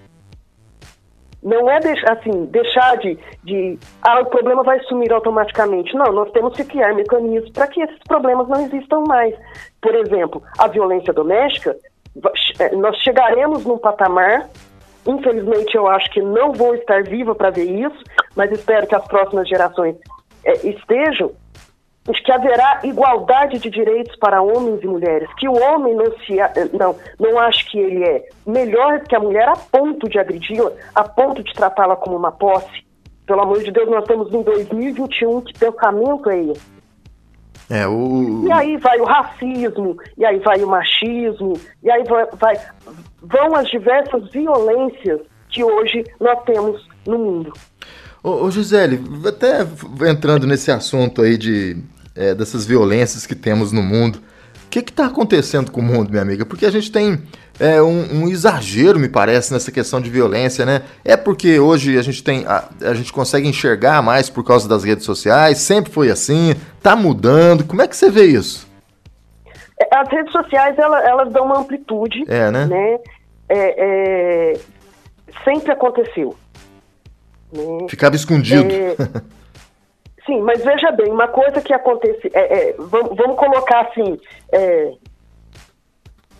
Não 1.42 1.70
é 1.72 1.80
deixar, 1.80 2.12
assim, 2.14 2.46
deixar 2.48 2.98
de, 2.98 3.18
de. 3.46 3.80
Ah, 4.02 4.20
o 4.20 4.26
problema 4.26 4.62
vai 4.62 4.78
sumir 4.82 5.12
automaticamente. 5.14 5.96
Não, 5.96 6.12
nós 6.12 6.30
temos 6.32 6.54
que 6.54 6.66
criar 6.66 6.94
mecanismos 6.94 7.50
para 7.52 7.66
que 7.66 7.82
esses 7.82 8.00
problemas 8.00 8.50
não 8.50 8.60
existam 8.66 9.04
mais. 9.08 9.34
Por 9.82 9.96
exemplo, 9.96 10.44
a 10.58 10.68
violência 10.68 11.14
doméstica, 11.14 11.78
é, 12.60 12.76
nós 12.76 12.98
chegaremos 12.98 13.66
num 13.66 13.78
patamar 13.78 14.50
Infelizmente, 15.08 15.76
eu 15.76 15.88
acho 15.88 16.10
que 16.12 16.22
não 16.22 16.52
vou 16.52 16.76
estar 16.76 17.04
viva 17.04 17.34
para 17.34 17.50
ver 17.50 17.66
isso, 17.66 18.04
mas 18.36 18.52
espero 18.52 18.88
que 18.88 18.96
as 18.96 19.06
próximas 19.08 19.48
gerações 19.48 19.96
é, 20.44 20.54
estejam. 20.68 21.32
De 22.06 22.24
que 22.24 22.32
haverá 22.32 22.80
igualdade 22.84 23.60
de 23.60 23.70
direitos 23.70 24.16
para 24.16 24.42
homens 24.42 24.82
e 24.82 24.88
mulheres, 24.88 25.30
que 25.38 25.48
o 25.48 25.54
homem 25.54 25.94
não 25.94 26.06
se 26.20 26.38
não 26.76 26.96
não 27.20 27.38
acha 27.38 27.64
que 27.70 27.78
ele 27.78 28.04
é 28.04 28.26
melhor 28.48 29.02
que 29.02 29.16
a 29.16 29.20
mulher 29.20 29.48
a 29.48 29.56
ponto 29.56 30.10
de 30.10 30.18
agredi-la, 30.18 30.72
a 30.96 31.04
ponto 31.04 31.44
de 31.44 31.54
tratá-la 31.54 31.96
como 31.96 32.16
uma 32.16 32.32
posse. 32.32 32.84
Pelo 33.28 33.42
amor 33.42 33.62
de 33.62 33.70
Deus, 33.70 33.88
nós 33.90 34.02
estamos 34.02 34.34
em 34.34 34.42
2021, 34.42 35.42
que 35.42 35.60
pensamento 35.60 36.30
é 36.32 36.40
esse? 36.46 36.79
É, 37.70 37.88
o... 37.88 38.46
E 38.48 38.52
aí 38.52 38.78
vai 38.78 39.00
o 39.00 39.06
racismo, 39.06 39.96
e 40.18 40.26
aí 40.26 40.40
vai 40.40 40.64
o 40.64 40.68
machismo, 40.68 41.54
e 41.84 41.92
aí 41.92 42.04
vai, 42.04 42.26
vai, 42.34 42.60
vão 43.22 43.56
as 43.56 43.70
diversas 43.70 44.30
violências 44.32 45.22
que 45.50 45.64
hoje 45.64 46.04
nós 46.20 46.44
temos 46.46 46.88
no 47.06 47.20
mundo. 47.20 47.54
Ô, 48.24 48.46
ô 48.46 48.52
Gisele, 48.52 49.00
até 49.28 49.68
entrando 50.10 50.48
nesse 50.48 50.72
assunto 50.72 51.22
aí 51.22 51.38
de, 51.38 51.78
é, 52.16 52.34
dessas 52.34 52.66
violências 52.66 53.28
que 53.28 53.36
temos 53.36 53.72
no 53.72 53.84
mundo, 53.84 54.20
O 54.66 54.72
que 54.72 54.80
está 54.82 55.08
acontecendo 55.08 55.72
com 55.72 55.82
o 55.82 55.84
mundo, 55.84 56.12
minha 56.12 56.22
amiga? 56.22 56.46
Porque 56.46 56.64
a 56.64 56.70
gente 56.70 56.92
tem 56.92 57.20
é, 57.60 57.82
um, 57.82 58.24
um, 58.24 58.28
exagero, 58.30 58.98
me 58.98 59.10
parece, 59.10 59.52
nessa 59.52 59.72
questão 59.72 60.00
de 60.00 60.10
violência, 60.10 60.66
né? 60.66 60.84
É 61.04 61.18
porque 61.18 61.60
hoje 61.60 61.98
a 61.98 62.02
gente 62.02 62.24
tem. 62.24 62.46
A, 62.46 62.70
a, 62.82 62.94
gente 62.94 63.12
consegue 63.12 63.48
enxergar 63.48 64.02
mais 64.02 64.30
por 64.30 64.44
causa 64.44 64.68
das 64.68 64.84
redes 64.84 65.04
sociais, 65.04 65.58
sempre 65.58 65.92
foi 65.92 66.10
assim, 66.10 66.56
tá 66.82 66.96
mudando. 66.96 67.66
Como 67.66 67.82
é 67.82 67.88
que 67.88 67.96
você 67.96 68.10
vê 68.10 68.26
isso? 68.26 68.68
É, 69.80 69.96
as 69.96 70.10
redes 70.10 70.32
sociais, 70.32 70.78
elas, 70.78 71.06
elas 71.06 71.32
dão 71.32 71.46
uma 71.46 71.60
amplitude. 71.60 72.24
É, 72.28 72.50
né? 72.50 72.66
né? 72.66 73.00
É, 73.50 74.54
é, 74.54 74.60
sempre 75.44 75.72
aconteceu. 75.72 76.36
Né? 77.52 77.88
Ficava 77.90 78.16
escondido. 78.16 78.72
É, 78.72 78.96
sim, 80.26 80.42
mas 80.42 80.64
veja 80.64 80.92
bem, 80.92 81.12
uma 81.12 81.28
coisa 81.28 81.62
que 81.62 81.74
acontece. 81.74 82.30
É, 82.34 82.74
vamos, 82.78 83.18
vamos, 83.18 83.38
colocar 83.38 83.82
assim: 83.82 84.20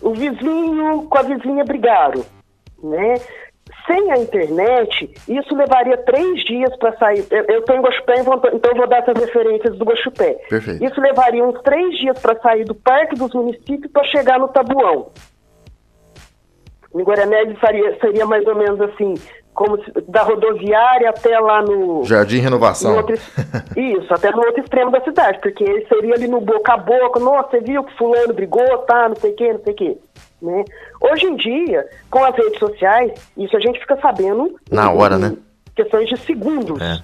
o 0.00 0.14
vizinho 0.14 1.06
com 1.08 1.18
a 1.18 1.22
vizinha 1.22 1.64
brigaram. 1.64 2.24
Né? 2.82 3.14
Sem 3.86 4.10
a 4.12 4.18
internet, 4.18 5.10
isso 5.28 5.54
levaria 5.54 5.96
três 5.98 6.44
dias 6.44 6.74
para 6.76 6.96
sair. 6.96 7.24
Eu, 7.30 7.44
eu 7.44 7.62
tenho 7.62 7.82
Guaxupé, 7.82 8.20
então, 8.20 8.40
então 8.52 8.74
vou 8.74 8.88
dar 8.88 8.98
essas 8.98 9.24
referências 9.24 9.76
do 9.76 9.84
Guaxupé. 9.84 10.34
Perfeito. 10.48 10.84
Isso 10.84 11.00
levaria 11.00 11.44
uns 11.44 11.60
três 11.62 11.96
dias 11.98 12.18
para 12.18 12.38
sair 12.40 12.64
do 12.64 12.74
Parque 12.74 13.16
dos 13.16 13.32
Municípios 13.32 13.90
para 13.92 14.04
chegar 14.04 14.38
no 14.38 14.48
Tabuão. 14.48 15.10
Em 16.94 17.02
Guaranésia 17.02 17.56
seria, 17.60 17.98
seria 18.00 18.26
mais 18.26 18.46
ou 18.46 18.54
menos 18.54 18.80
assim, 18.80 19.14
como 19.54 19.82
se, 19.84 19.92
da 20.08 20.22
rodoviária 20.22 21.10
até 21.10 21.38
lá 21.38 21.62
no... 21.62 22.04
Jardim 22.04 22.38
Renovação. 22.38 22.96
Outro, 22.96 23.14
isso, 23.76 24.12
até 24.12 24.30
no 24.30 24.38
outro 24.38 24.62
extremo 24.62 24.90
da 24.90 25.00
cidade, 25.02 25.38
porque 25.40 25.86
seria 25.88 26.14
ali 26.14 26.26
no 26.26 26.40
boca 26.40 26.72
a 26.72 26.76
boca, 26.76 27.20
nossa, 27.20 27.50
você 27.50 27.60
viu 27.60 27.84
que 27.84 27.96
fulano 27.96 28.34
brigou, 28.34 28.78
tá, 28.78 29.08
não 29.08 29.16
sei 29.16 29.32
o 29.32 29.36
que, 29.36 29.52
não 29.52 29.62
sei 29.62 29.72
o 29.72 29.76
que. 29.76 29.98
Né? 30.42 30.64
Hoje 31.00 31.26
em 31.26 31.36
dia, 31.36 31.86
com 32.10 32.24
as 32.24 32.34
redes 32.34 32.58
sociais, 32.58 33.12
isso 33.36 33.56
a 33.56 33.60
gente 33.60 33.78
fica 33.78 33.96
sabendo... 34.00 34.56
Na 34.70 34.90
hora, 34.90 35.18
né? 35.18 35.36
Questões 35.76 36.08
de 36.08 36.16
segundos. 36.16 36.80
É. 36.80 36.98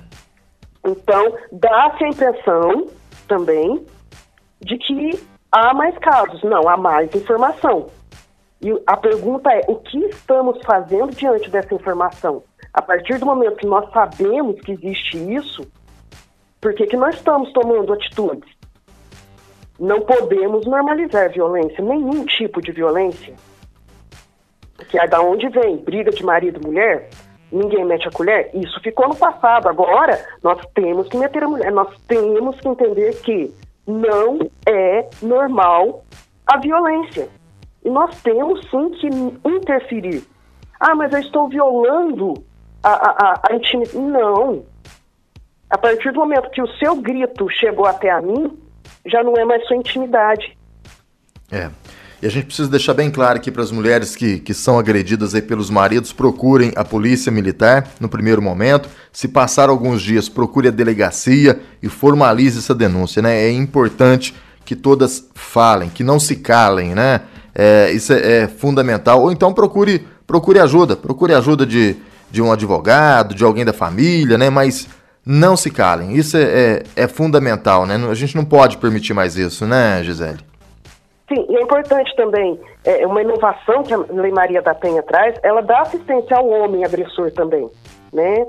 Então, 0.86 1.34
dá-se 1.52 2.04
a 2.04 2.08
impressão 2.08 2.86
também 3.28 3.84
de 4.62 4.78
que 4.78 5.20
há 5.52 5.74
mais 5.74 5.96
casos. 5.98 6.42
Não, 6.42 6.68
há 6.68 6.76
mais 6.76 7.14
informação. 7.14 7.88
E 8.60 8.82
a 8.86 8.96
pergunta 8.96 9.50
é: 9.52 9.62
o 9.68 9.76
que 9.76 9.98
estamos 10.06 10.58
fazendo 10.64 11.14
diante 11.14 11.50
dessa 11.50 11.74
informação? 11.74 12.42
A 12.72 12.82
partir 12.82 13.18
do 13.18 13.26
momento 13.26 13.56
que 13.56 13.66
nós 13.66 13.90
sabemos 13.92 14.60
que 14.60 14.72
existe 14.72 15.16
isso, 15.34 15.66
por 16.60 16.74
que, 16.74 16.86
que 16.86 16.96
nós 16.96 17.14
estamos 17.14 17.52
tomando 17.52 17.92
atitudes? 17.92 18.50
Não 19.78 20.00
podemos 20.00 20.66
normalizar 20.66 21.30
violência, 21.30 21.84
nenhum 21.84 22.24
tipo 22.24 22.62
de 22.62 22.72
violência. 22.72 23.34
Que 24.88 24.98
é 24.98 25.06
da 25.06 25.20
onde 25.20 25.48
vem? 25.48 25.76
Briga 25.76 26.10
de 26.10 26.24
marido 26.24 26.60
e 26.62 26.66
mulher? 26.66 27.10
Ninguém 27.52 27.84
mete 27.84 28.08
a 28.08 28.10
colher? 28.10 28.50
Isso 28.54 28.80
ficou 28.80 29.08
no 29.08 29.16
passado. 29.16 29.68
Agora, 29.68 30.18
nós 30.42 30.60
temos 30.74 31.08
que 31.08 31.16
meter 31.16 31.44
a 31.44 31.48
mulher. 31.48 31.70
Nós 31.72 31.88
temos 32.08 32.58
que 32.60 32.68
entender 32.68 33.14
que 33.22 33.54
não 33.86 34.38
é 34.66 35.08
normal 35.22 36.04
a 36.46 36.58
violência. 36.58 37.28
E 37.86 37.90
nós 37.90 38.20
temos 38.20 38.68
sim 38.68 38.90
que 38.90 39.06
interferir. 39.48 40.24
Ah, 40.80 40.96
mas 40.96 41.12
eu 41.12 41.20
estou 41.20 41.48
violando 41.48 42.34
a, 42.82 42.90
a, 42.90 43.40
a 43.48 43.54
intimidade. 43.54 43.96
Não. 43.96 44.64
A 45.70 45.78
partir 45.78 46.12
do 46.12 46.18
momento 46.18 46.50
que 46.50 46.60
o 46.60 46.66
seu 46.78 46.96
grito 46.96 47.48
chegou 47.48 47.86
até 47.86 48.10
a 48.10 48.20
mim, 48.20 48.58
já 49.06 49.22
não 49.22 49.36
é 49.36 49.44
mais 49.44 49.64
sua 49.68 49.76
intimidade. 49.76 50.58
É. 51.48 51.70
E 52.20 52.26
a 52.26 52.28
gente 52.28 52.46
precisa 52.46 52.68
deixar 52.68 52.92
bem 52.92 53.08
claro 53.08 53.36
aqui 53.36 53.52
para 53.52 53.62
as 53.62 53.70
mulheres 53.70 54.16
que, 54.16 54.40
que 54.40 54.52
são 54.52 54.80
agredidas 54.80 55.32
aí 55.32 55.42
pelos 55.42 55.70
maridos, 55.70 56.12
procurem 56.12 56.72
a 56.74 56.84
polícia 56.84 57.30
militar 57.30 57.86
no 58.00 58.08
primeiro 58.08 58.42
momento. 58.42 58.88
Se 59.12 59.28
passar 59.28 59.68
alguns 59.68 60.02
dias, 60.02 60.28
procure 60.28 60.66
a 60.66 60.72
delegacia 60.72 61.60
e 61.80 61.88
formalize 61.88 62.58
essa 62.58 62.74
denúncia, 62.74 63.22
né? 63.22 63.44
É 63.44 63.50
importante 63.52 64.34
que 64.64 64.74
todas 64.74 65.30
falem, 65.34 65.88
que 65.88 66.02
não 66.02 66.18
se 66.18 66.34
calem, 66.34 66.92
né? 66.92 67.20
É, 67.58 67.90
isso 67.90 68.12
é, 68.12 68.42
é, 68.42 68.48
fundamental. 68.48 69.22
Ou 69.22 69.32
então 69.32 69.54
procure, 69.54 70.06
procure 70.26 70.58
ajuda, 70.58 70.94
procure 70.94 71.32
ajuda 71.32 71.64
de, 71.64 71.96
de 72.30 72.42
um 72.42 72.52
advogado, 72.52 73.34
de 73.34 73.42
alguém 73.42 73.64
da 73.64 73.72
família, 73.72 74.36
né? 74.36 74.50
Mas 74.50 74.86
não 75.24 75.56
se 75.56 75.70
calem. 75.70 76.12
Isso 76.12 76.36
é, 76.36 76.42
é, 76.42 76.82
é 76.94 77.08
fundamental, 77.08 77.86
né? 77.86 77.96
A 78.10 78.14
gente 78.14 78.36
não 78.36 78.44
pode 78.44 78.76
permitir 78.76 79.14
mais 79.14 79.36
isso, 79.36 79.66
né, 79.66 80.02
Gisele? 80.02 80.38
Sim, 81.28 81.44
e 81.48 81.56
é 81.56 81.62
importante 81.62 82.14
também, 82.14 82.60
é, 82.84 83.04
uma 83.04 83.20
inovação 83.20 83.82
que 83.82 83.92
a 83.92 83.96
Lei 83.96 84.30
Maria 84.30 84.62
da 84.62 84.74
Penha 84.74 85.02
traz, 85.02 85.34
ela 85.42 85.60
dá 85.60 85.80
assistência 85.80 86.36
ao 86.36 86.48
homem 86.48 86.84
agressor 86.84 87.32
também, 87.32 87.68
né? 88.12 88.46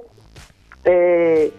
É, 0.85 1.49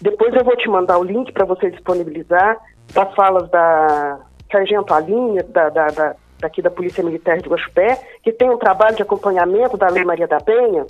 depois 0.00 0.32
eu 0.34 0.44
vou 0.44 0.56
te 0.56 0.68
mandar 0.68 0.98
o 0.98 1.02
link 1.02 1.32
para 1.32 1.44
você 1.44 1.70
disponibilizar 1.70 2.58
das 2.94 3.12
falas 3.14 3.50
da 3.50 4.20
Sargento 4.52 4.94
Alinha, 4.94 5.42
da, 5.42 5.68
da, 5.68 5.86
da, 5.88 6.16
daqui 6.40 6.62
da 6.62 6.70
Polícia 6.70 7.04
Militar 7.04 7.38
de 7.38 7.48
Guaxupé, 7.48 8.00
que 8.22 8.32
tem 8.32 8.50
um 8.50 8.58
trabalho 8.58 8.96
de 8.96 9.02
acompanhamento 9.02 9.76
da 9.76 9.88
Lei 9.88 10.04
Maria 10.04 10.26
da 10.26 10.38
Penha, 10.38 10.86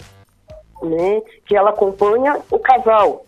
né, 0.83 1.23
que 1.47 1.57
ela 1.57 1.71
acompanha 1.71 2.39
o 2.51 2.59
casal. 2.59 3.25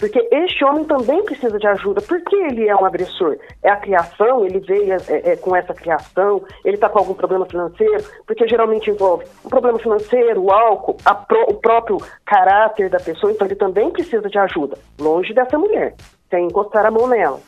Porque 0.00 0.26
este 0.32 0.64
homem 0.64 0.84
também 0.84 1.22
precisa 1.24 1.58
de 1.58 1.66
ajuda. 1.66 2.00
Porque 2.00 2.34
ele 2.34 2.66
é 2.66 2.74
um 2.74 2.86
agressor? 2.86 3.36
É 3.62 3.68
a 3.68 3.76
criação, 3.76 4.46
ele 4.46 4.58
veio 4.58 4.94
é, 4.94 4.98
é, 5.08 5.36
com 5.36 5.54
essa 5.54 5.74
criação, 5.74 6.42
ele 6.64 6.76
está 6.76 6.88
com 6.88 6.98
algum 6.98 7.12
problema 7.12 7.44
financeiro, 7.44 8.02
porque 8.26 8.48
geralmente 8.48 8.90
envolve 8.90 9.26
um 9.44 9.50
problema 9.50 9.78
financeiro, 9.78 10.42
o 10.42 10.50
álcool, 10.50 10.96
pro, 11.28 11.42
o 11.50 11.54
próprio 11.54 11.98
caráter 12.24 12.88
da 12.88 12.98
pessoa, 12.98 13.30
então 13.30 13.46
ele 13.46 13.56
também 13.56 13.90
precisa 13.90 14.26
de 14.26 14.38
ajuda, 14.38 14.78
longe 14.98 15.34
dessa 15.34 15.58
mulher, 15.58 15.94
sem 16.30 16.46
encostar 16.46 16.86
a 16.86 16.90
mão 16.90 17.06
nela. 17.06 17.38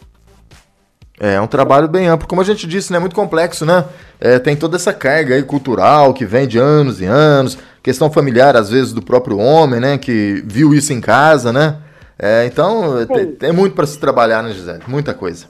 É, 1.22 1.34
é 1.34 1.40
um 1.40 1.46
trabalho 1.46 1.86
bem 1.86 2.08
amplo, 2.08 2.26
como 2.26 2.40
a 2.40 2.44
gente 2.44 2.66
disse, 2.66 2.92
né? 2.92 2.98
Muito 2.98 3.14
complexo, 3.14 3.64
né? 3.64 3.84
É, 4.20 4.40
tem 4.40 4.56
toda 4.56 4.74
essa 4.74 4.92
carga 4.92 5.36
aí 5.36 5.44
cultural 5.44 6.12
que 6.12 6.26
vem 6.26 6.48
de 6.48 6.58
anos 6.58 7.00
e 7.00 7.04
anos, 7.04 7.56
questão 7.80 8.10
familiar, 8.10 8.56
às 8.56 8.70
vezes, 8.70 8.92
do 8.92 9.00
próprio 9.00 9.38
homem, 9.38 9.78
né? 9.78 9.96
Que 9.96 10.42
viu 10.44 10.74
isso 10.74 10.92
em 10.92 11.00
casa, 11.00 11.52
né? 11.52 11.76
É, 12.18 12.44
então, 12.46 13.06
tem, 13.06 13.26
tem, 13.36 13.52
muito 13.52 13.76
para 13.76 13.86
se 13.86 14.00
trabalhar, 14.00 14.42
né, 14.42 14.50
Gisele? 14.50 14.82
Muita 14.88 15.14
coisa. 15.14 15.46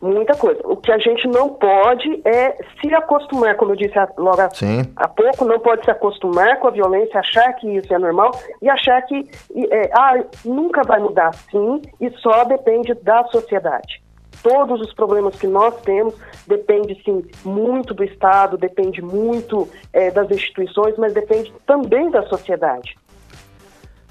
Muita 0.00 0.34
coisa. 0.36 0.60
O 0.64 0.76
que 0.76 0.90
a 0.90 0.98
gente 0.98 1.28
não 1.28 1.50
pode 1.50 2.22
é 2.24 2.56
se 2.80 2.94
acostumar, 2.94 3.56
como 3.56 3.72
eu 3.72 3.76
disse 3.76 3.94
logo 4.16 4.40
há 4.40 5.08
pouco, 5.08 5.44
não 5.44 5.58
pode 5.60 5.84
se 5.84 5.90
acostumar 5.90 6.58
com 6.60 6.68
a 6.68 6.70
violência, 6.70 7.20
achar 7.20 7.52
que 7.54 7.68
isso 7.76 7.92
é 7.92 7.98
normal 7.98 8.30
e 8.60 8.70
achar 8.70 9.00
que 9.02 9.30
é, 9.70 9.90
ah, 9.92 10.22
nunca 10.44 10.82
vai 10.82 11.00
mudar 11.00 11.34
sim 11.50 11.80
e 12.00 12.10
só 12.20 12.44
depende 12.44 12.92
da 13.02 13.24
sociedade 13.28 14.03
todos 14.44 14.82
os 14.82 14.92
problemas 14.92 15.34
que 15.36 15.46
nós 15.46 15.74
temos 15.80 16.14
depende 16.46 17.00
sim 17.02 17.24
muito 17.42 17.94
do 17.94 18.04
Estado, 18.04 18.58
depende 18.58 19.00
muito 19.00 19.66
é, 19.90 20.10
das 20.10 20.30
instituições, 20.30 20.94
mas 20.98 21.14
depende 21.14 21.52
também 21.66 22.10
da 22.10 22.22
sociedade. 22.24 22.94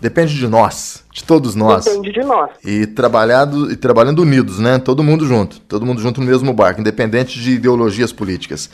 Depende 0.02 0.36
de 0.36 0.48
nós, 0.48 1.06
de 1.14 1.24
todos 1.24 1.56
nós. 1.56 1.86
Depende 1.86 2.12
de 2.12 2.24
nós. 2.24 2.50
E 2.66 2.88
trabalhado 2.88 3.72
e 3.72 3.78
trabalhando 3.78 4.24
unidos, 4.24 4.60
né? 4.60 4.78
Todo 4.78 5.04
mundo 5.04 5.26
junto, 5.26 5.62
todo 5.62 5.86
mundo 5.86 6.02
junto 6.02 6.20
no 6.20 6.28
mesmo 6.28 6.52
barco, 6.52 6.82
independente 6.82 7.40
de 7.40 7.52
ideologias 7.52 8.12
políticas. 8.12 8.70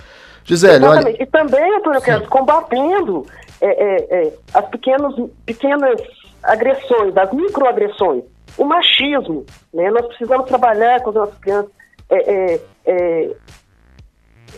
Gisele, 0.45 0.86
Exatamente. 0.86 1.08
olha. 1.08 1.24
E 1.24 1.26
também, 1.28 1.76
Antônio 1.76 2.02
Carlos, 2.02 2.28
combatendo 2.30 3.28
é, 3.62 3.67
é, 3.67 4.28
é, 4.28 4.34
as 4.54 4.65
pequenas, 4.69 5.13
pequenas 5.45 6.02
agressões, 6.41 7.15
as 7.15 7.32
microagressões 7.32 8.24
o 8.57 8.65
machismo. 8.65 9.45
Né? 9.73 9.89
Nós 9.91 10.07
precisamos 10.07 10.47
trabalhar 10.47 11.01
com 11.01 11.09
as 11.09 11.15
nossas 11.15 11.39
crianças 11.39 11.71
é, 12.09 12.33
é, 12.33 12.62
é, 12.85 13.35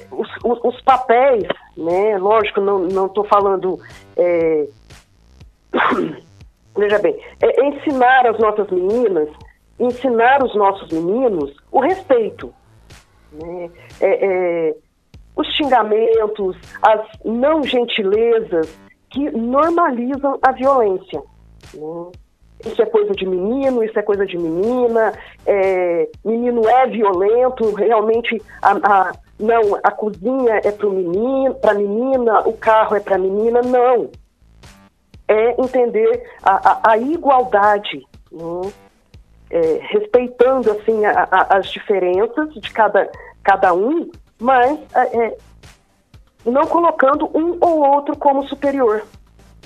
os, 0.10 0.28
os, 0.44 0.60
os, 0.64 0.82
papéis, 0.84 1.48
né? 1.76 2.18
lógico, 2.18 2.62
não 2.62 3.06
estou 3.08 3.26
falando. 3.26 3.78
É, 4.16 4.68
veja 6.78 7.00
bem, 7.00 7.20
é, 7.42 7.68
ensinar 7.68 8.26
as 8.26 8.40
nossas 8.40 8.70
meninas, 8.70 9.30
ensinar 9.78 10.44
os 10.44 10.56
nossos 10.56 10.90
meninos 10.92 11.54
o 11.72 11.82
respeito. 11.82 12.54
Né? 13.34 13.70
É, 14.00 14.76
os 15.36 15.48
xingamentos, 15.56 16.58
as 16.82 17.06
não 17.26 17.64
gentilezas 17.64 18.78
que 19.10 19.30
normalizam 19.32 20.40
a 20.42 20.52
violência. 20.54 21.22
Né? 21.74 22.12
Isso 22.66 22.82
é 22.82 22.86
coisa 22.86 23.14
de 23.14 23.26
menino, 23.26 23.84
isso 23.84 23.98
é 23.98 24.02
coisa 24.02 24.26
de 24.26 24.38
menina, 24.38 25.14
é, 25.46 26.10
menino 26.24 26.68
é 26.68 26.88
violento, 26.88 27.74
realmente 27.74 28.42
a, 28.62 28.72
a 28.72 29.12
não, 29.40 29.80
a 29.84 29.92
cozinha 29.92 30.62
é 30.64 30.72
para 30.72 30.90
menino, 30.90 31.56
para 31.56 31.74
menina, 31.74 32.42
o 32.42 32.54
carro 32.54 32.96
é 32.96 33.00
para 33.00 33.18
menina, 33.18 33.62
não. 33.62 34.10
É 35.28 35.62
entender 35.62 36.24
a, 36.44 36.70
a, 36.70 36.92
a 36.92 36.98
igualdade. 36.98 38.06
Né? 38.32 38.72
é, 39.52 39.80
respeitando 39.90 40.72
assim 40.72 41.06
as 41.06 41.68
diferenças 41.68 42.54
de 42.54 42.72
cada, 42.72 43.12
cada 43.44 43.74
um, 43.74 44.10
mas 44.40 44.80
é, 44.96 45.26
é, 45.26 45.38
não 46.46 46.66
colocando 46.66 47.30
um 47.36 47.58
ou 47.60 47.86
outro 47.96 48.18
como 48.18 48.48
superior. 48.48 49.04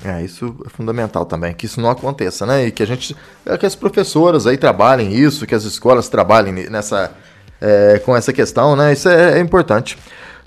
É, 0.04 0.24
isso 0.24 0.56
é 0.66 0.70
fundamental 0.70 1.26
também, 1.26 1.54
que 1.54 1.66
isso 1.66 1.80
não 1.80 1.90
aconteça, 1.90 2.46
né? 2.46 2.68
E 2.68 2.72
que 2.72 2.84
a 2.84 2.86
gente, 2.86 3.16
é, 3.46 3.58
que 3.58 3.66
as 3.66 3.76
professoras 3.76 4.46
aí 4.46 4.58
trabalhem 4.58 5.14
isso, 5.14 5.48
que 5.48 5.56
as 5.56 5.64
escolas 5.64 6.10
trabalhem 6.10 6.70
nessa, 6.70 7.12
é, 7.62 8.00
com 8.00 8.16
essa 8.16 8.34
questão, 8.34 8.76
né? 8.76 8.94
Isso 8.94 9.08
é, 9.08 9.38
é 9.38 9.40
importante. 9.40 9.98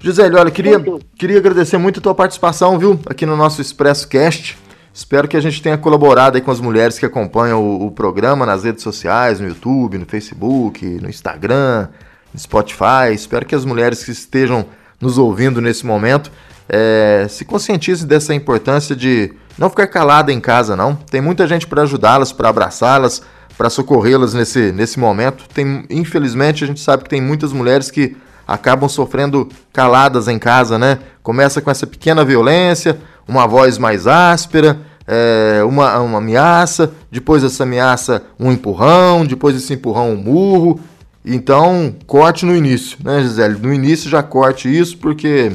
Gisele, 0.01 0.37
olha, 0.37 0.51
queria, 0.51 0.81
queria 1.17 1.39
agradecer 1.39 1.77
muito 1.79 1.99
a 1.99 2.03
tua 2.03 2.15
participação, 2.15 2.79
viu, 2.79 3.01
aqui 3.07 3.27
no 3.27 3.37
nosso 3.37 3.61
Expresso 3.61 4.07
Cast. 4.07 4.57
Espero 4.95 5.27
que 5.27 5.37
a 5.37 5.41
gente 5.41 5.63
tenha 5.63 5.79
colaborado 5.79 6.37
aí 6.37 6.43
com 6.43 6.51
as 6.51 6.61
mulheres 6.61 6.99
que 6.99 7.07
acompanham 7.07 7.63
o, 7.63 7.87
o 7.87 7.91
programa 7.91 8.45
nas 8.45 8.65
redes 8.65 8.83
sociais, 8.83 9.41
no 9.41 9.49
YouTube, 9.49 9.99
no 9.99 10.07
Facebook, 10.07 10.85
no 10.85 11.09
Instagram, 11.09 11.89
no 12.33 12.39
Spotify. 12.39 13.13
Espero 13.13 13.47
que 13.47 13.55
as 13.55 13.65
mulheres 13.65 14.05
que 14.05 14.11
estejam 14.11 14.67
nos 15.01 15.19
ouvindo 15.19 15.61
nesse 15.61 15.87
momento 15.87 16.31
é, 16.69 17.27
se 17.29 17.45
conscientize 17.45 18.07
dessa 18.07 18.35
importância 18.35 18.95
de 18.95 19.33
não 19.59 19.71
ficar 19.71 19.87
calada 19.87 20.33
em 20.33 20.41
casa, 20.41 20.77
não. 20.77 20.95
Tem 20.95 21.21
muita 21.21 21.47
gente 21.47 21.67
para 21.67 21.83
ajudá-las, 21.83 22.33
para 22.33 22.49
abraçá-las, 22.49 23.23
para 23.57 23.71
socorrê-las 23.71 24.35
nesse, 24.35 24.71
nesse 24.71 24.99
momento. 25.01 25.45
Tem, 25.53 25.85
infelizmente, 25.91 26.63
a 26.63 26.67
gente 26.67 26.81
sabe 26.81 27.03
que 27.05 27.11
tem 27.11 27.21
muitas 27.21 27.53
mulheres 27.53 27.91
que 27.91 28.17
acabam 28.47 28.89
sofrendo 28.89 29.49
caladas 29.73 30.29
em 30.29 30.39
casa, 30.39 30.79
né? 30.79 30.99
Começa 31.23 31.61
com 31.61 31.71
essa 31.71 31.87
pequena 31.87 32.25
violência, 32.25 32.99
uma 33.27 33.47
voz 33.47 33.77
mais 33.77 34.07
áspera, 34.07 34.79
é, 35.07 35.63
uma, 35.65 35.99
uma 36.01 36.19
ameaça, 36.19 36.93
depois 37.11 37.43
dessa 37.43 37.65
ameaça 37.65 38.23
um 38.39 38.53
empurrão, 38.53 39.27
depois 39.27 39.55
desse 39.55 39.75
empurrão 39.75 40.13
um 40.13 40.17
murro. 40.17 40.81
Então, 41.25 41.95
corte 42.07 42.47
no 42.47 42.55
início, 42.55 42.97
né, 43.05 43.21
Gisele? 43.23 43.59
No 43.59 43.73
início 43.73 44.09
já 44.09 44.23
corte 44.23 44.69
isso, 44.69 44.97
porque 44.99 45.53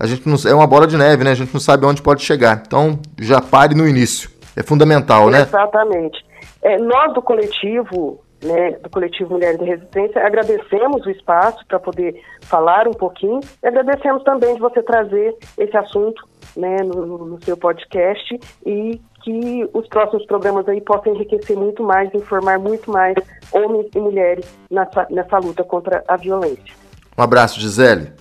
a 0.00 0.06
gente 0.06 0.26
não 0.26 0.36
é 0.50 0.54
uma 0.54 0.66
bola 0.66 0.86
de 0.86 0.96
neve, 0.96 1.22
né? 1.22 1.32
A 1.32 1.34
gente 1.34 1.52
não 1.52 1.60
sabe 1.60 1.84
onde 1.84 2.00
pode 2.00 2.22
chegar. 2.22 2.62
Então, 2.66 2.98
já 3.20 3.38
pare 3.38 3.74
no 3.74 3.86
início. 3.86 4.30
É 4.56 4.62
fundamental, 4.62 5.28
né? 5.28 5.42
Exatamente. 5.42 6.24
É, 6.62 6.78
nós 6.78 7.12
do 7.12 7.20
coletivo, 7.20 8.18
né, 8.42 8.72
do 8.82 8.88
coletivo 8.88 9.34
Mulheres 9.34 9.58
de 9.58 9.66
Resistência, 9.66 10.26
agradecemos 10.26 11.04
o 11.04 11.10
espaço 11.10 11.64
para 11.68 11.78
poder 11.78 12.18
falar 12.40 12.88
um 12.88 12.94
pouquinho 12.94 13.40
e 13.62 13.66
agradecemos 13.66 14.22
também 14.24 14.54
de 14.54 14.60
você 14.60 14.82
trazer 14.82 15.36
esse 15.58 15.76
assunto 15.76 16.26
né, 16.56 16.78
no, 16.78 17.26
no 17.26 17.44
seu 17.44 17.56
podcast 17.56 18.40
e 18.64 18.98
que 19.22 19.68
os 19.74 19.86
próximos 19.88 20.24
programas 20.24 20.66
aí 20.66 20.80
possam 20.80 21.14
enriquecer 21.14 21.56
muito 21.56 21.82
mais, 21.82 22.12
informar 22.14 22.58
muito 22.58 22.90
mais 22.90 23.14
homens 23.52 23.86
e 23.94 24.00
mulheres 24.00 24.46
nessa, 24.70 25.06
nessa 25.10 25.38
luta 25.38 25.62
contra 25.62 26.02
a 26.08 26.16
violência. 26.16 26.74
Um 27.18 27.22
abraço, 27.22 27.60
Gisele. 27.60 28.12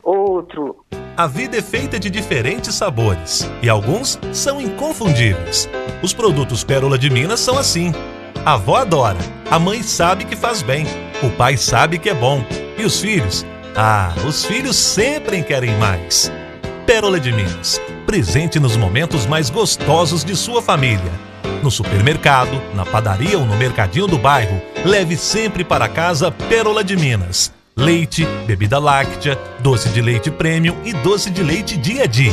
Outro. 0.00 0.84
A 1.16 1.28
vida 1.28 1.56
é 1.56 1.62
feita 1.62 1.96
de 1.96 2.10
diferentes 2.10 2.74
sabores 2.74 3.48
e 3.62 3.68
alguns 3.68 4.18
são 4.32 4.60
inconfundíveis. 4.60 5.68
Os 6.02 6.12
produtos 6.12 6.64
Pérola 6.64 6.98
de 6.98 7.08
Minas 7.08 7.38
são 7.38 7.56
assim. 7.56 7.92
A 8.44 8.54
avó 8.54 8.78
adora, 8.78 9.18
a 9.48 9.56
mãe 9.56 9.80
sabe 9.80 10.24
que 10.24 10.34
faz 10.34 10.60
bem, 10.60 10.84
o 11.22 11.30
pai 11.30 11.56
sabe 11.56 12.00
que 12.00 12.10
é 12.10 12.14
bom 12.14 12.44
e 12.76 12.84
os 12.84 13.00
filhos? 13.00 13.46
Ah, 13.76 14.12
os 14.26 14.44
filhos 14.44 14.74
sempre 14.74 15.40
querem 15.44 15.78
mais. 15.78 16.32
Pérola 16.84 17.20
de 17.20 17.30
Minas, 17.30 17.80
presente 18.04 18.58
nos 18.58 18.76
momentos 18.76 19.24
mais 19.24 19.48
gostosos 19.50 20.24
de 20.24 20.34
sua 20.34 20.60
família. 20.60 21.12
No 21.62 21.70
supermercado, 21.70 22.60
na 22.74 22.84
padaria 22.84 23.38
ou 23.38 23.46
no 23.46 23.56
mercadinho 23.56 24.08
do 24.08 24.18
bairro, 24.18 24.60
leve 24.84 25.16
sempre 25.16 25.62
para 25.62 25.88
casa 25.88 26.32
Pérola 26.32 26.82
de 26.82 26.96
Minas 26.96 27.52
leite, 27.76 28.24
bebida 28.46 28.78
láctea, 28.78 29.38
doce 29.60 29.88
de 29.88 30.00
leite 30.00 30.30
premium 30.30 30.76
e 30.84 30.92
doce 30.92 31.30
de 31.30 31.42
leite 31.42 31.76
dia 31.76 32.04
a 32.04 32.06
dia. 32.06 32.32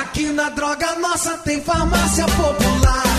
Aqui 0.00 0.26
na 0.32 0.48
Droga 0.50 0.96
Nossa 0.96 1.38
tem 1.38 1.60
farmácia 1.62 2.24
popular. 2.26 3.13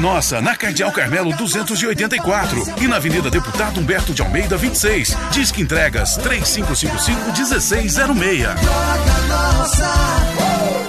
Nossa, 0.00 0.40
na 0.40 0.56
Cardeal 0.56 0.90
Carmelo 0.92 1.36
284 1.36 2.64
e 2.80 2.88
na 2.88 2.96
Avenida 2.96 3.28
Deputado 3.28 3.78
Humberto 3.78 4.14
de 4.14 4.22
Almeida 4.22 4.56
26. 4.56 5.14
Disque 5.30 5.60
entregas 5.60 6.18
3555-1606. 6.18 8.54
Droga 8.54 9.20
Nossa. 9.28 9.92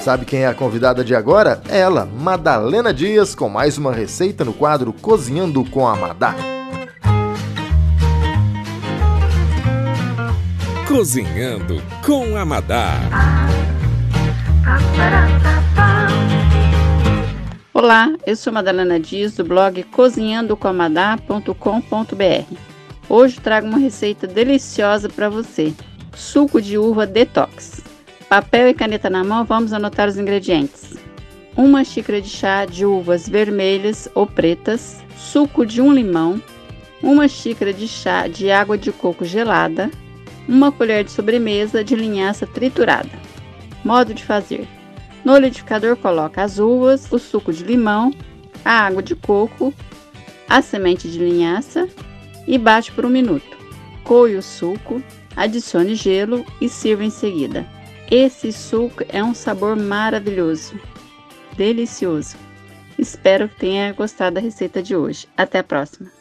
Sabe 0.02 0.24
quem 0.26 0.44
é 0.44 0.48
a 0.48 0.54
convidada 0.54 1.04
de 1.04 1.14
agora? 1.14 1.62
É 1.68 1.80
ela, 1.80 2.06
Madalena 2.06 2.94
Dias, 2.94 3.36
com 3.36 3.50
mais 3.50 3.78
uma 3.78 3.92
receita 3.92 4.46
no 4.46 4.54
quadro 4.54 4.94
Cozinhando 4.94 5.66
com 5.66 5.86
a 5.88 5.96
Madá. 5.96 6.34
Cozinhando 10.88 11.84
com 12.04 12.38
Amadá. 12.38 12.94
Olá, 17.74 18.14
eu 18.28 18.36
sou 18.36 18.52
Madalena 18.52 19.00
Dias 19.00 19.36
do 19.36 19.46
blog 19.46 19.82
cozinhandocomadá.com.br. 19.84 22.56
Hoje 23.08 23.40
trago 23.40 23.66
uma 23.66 23.78
receita 23.78 24.28
deliciosa 24.28 25.08
para 25.08 25.30
você: 25.30 25.74
suco 26.14 26.62
de 26.62 26.78
uva 26.78 27.08
detox. 27.08 27.82
Papel 28.28 28.68
e 28.68 28.74
caneta 28.74 29.10
na 29.10 29.24
mão, 29.24 29.46
vamos 29.46 29.72
anotar 29.72 30.10
os 30.10 30.18
ingredientes: 30.18 30.98
uma 31.56 31.86
xícara 31.86 32.20
de 32.20 32.28
chá 32.28 32.66
de 32.66 32.86
uvas 32.86 33.30
vermelhas 33.30 34.10
ou 34.14 34.28
pretas, 34.28 35.02
suco 35.16 35.66
de 35.66 35.82
um 35.82 35.94
limão, 35.94 36.44
uma 37.02 37.30
xícara 37.30 37.72
de 37.72 37.88
chá 37.88 38.28
de 38.28 38.52
água 38.52 38.78
de 38.78 38.92
coco 38.92 39.24
gelada, 39.24 39.90
uma 40.46 40.74
colher 40.74 41.06
de 41.06 41.12
sobremesa 41.12 41.86
de 41.86 41.96
linhaça 41.96 42.46
triturada. 42.46 43.18
Modo 43.82 44.14
de 44.14 44.26
fazer: 44.26 44.68
no 45.24 45.38
liquidificador 45.38 45.96
coloca 45.96 46.44
as 46.44 46.60
uvas, 46.60 47.12
o 47.12 47.20
suco 47.20 47.54
de 47.54 47.64
limão, 47.64 48.14
a 48.66 48.86
água 48.86 49.02
de 49.02 49.16
coco, 49.16 49.74
a 50.48 50.62
semente 50.62 51.10
de 51.10 51.20
linhaça 51.20 51.88
e 52.48 52.58
bate 52.58 52.92
por 52.92 53.06
um 53.06 53.10
minuto. 53.10 53.58
Coe 54.04 54.36
o 54.36 54.42
suco, 54.42 55.02
adicione 55.36 55.96
gelo 55.96 56.46
e 56.60 56.68
sirva 56.68 57.04
em 57.04 57.10
seguida. 57.10 57.66
Esse 58.10 58.52
suco 58.52 59.04
é 59.08 59.24
um 59.24 59.34
sabor 59.34 59.76
maravilhoso, 59.76 60.80
delicioso. 61.56 62.36
Espero 62.98 63.48
que 63.48 63.56
tenha 63.56 63.94
gostado 63.94 64.36
da 64.36 64.42
receita 64.42 64.84
de 64.84 64.96
hoje. 64.96 65.28
Até 65.38 65.60
a 65.60 65.64
próxima. 65.64 66.21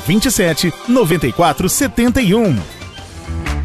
27 0.05 0.73
94 0.87 1.69
71. 1.69 2.81